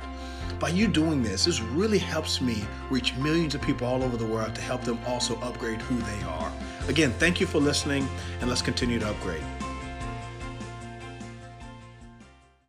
By 0.60 0.70
you 0.70 0.88
doing 0.88 1.22
this, 1.22 1.46
this 1.46 1.62
really 1.62 2.00
helps 2.00 2.42
me 2.42 2.64
reach 2.90 3.16
millions 3.18 3.54
of 3.54 3.62
people 3.62 3.88
all 3.88 4.04
over 4.04 4.18
the 4.18 4.26
world 4.26 4.56
to 4.56 4.62
help 4.62 4.82
them 4.82 5.00
also 5.06 5.40
upgrade 5.42 5.82
who 5.82 5.98
they 5.98 6.24
are. 6.24 6.52
Again, 6.88 7.12
thank 7.20 7.40
you 7.40 7.46
for 7.46 7.60
listening, 7.60 8.08
and 8.40 8.50
let's 8.50 8.62
continue 8.62 8.98
to 9.00 9.10
upgrade. 9.10 9.44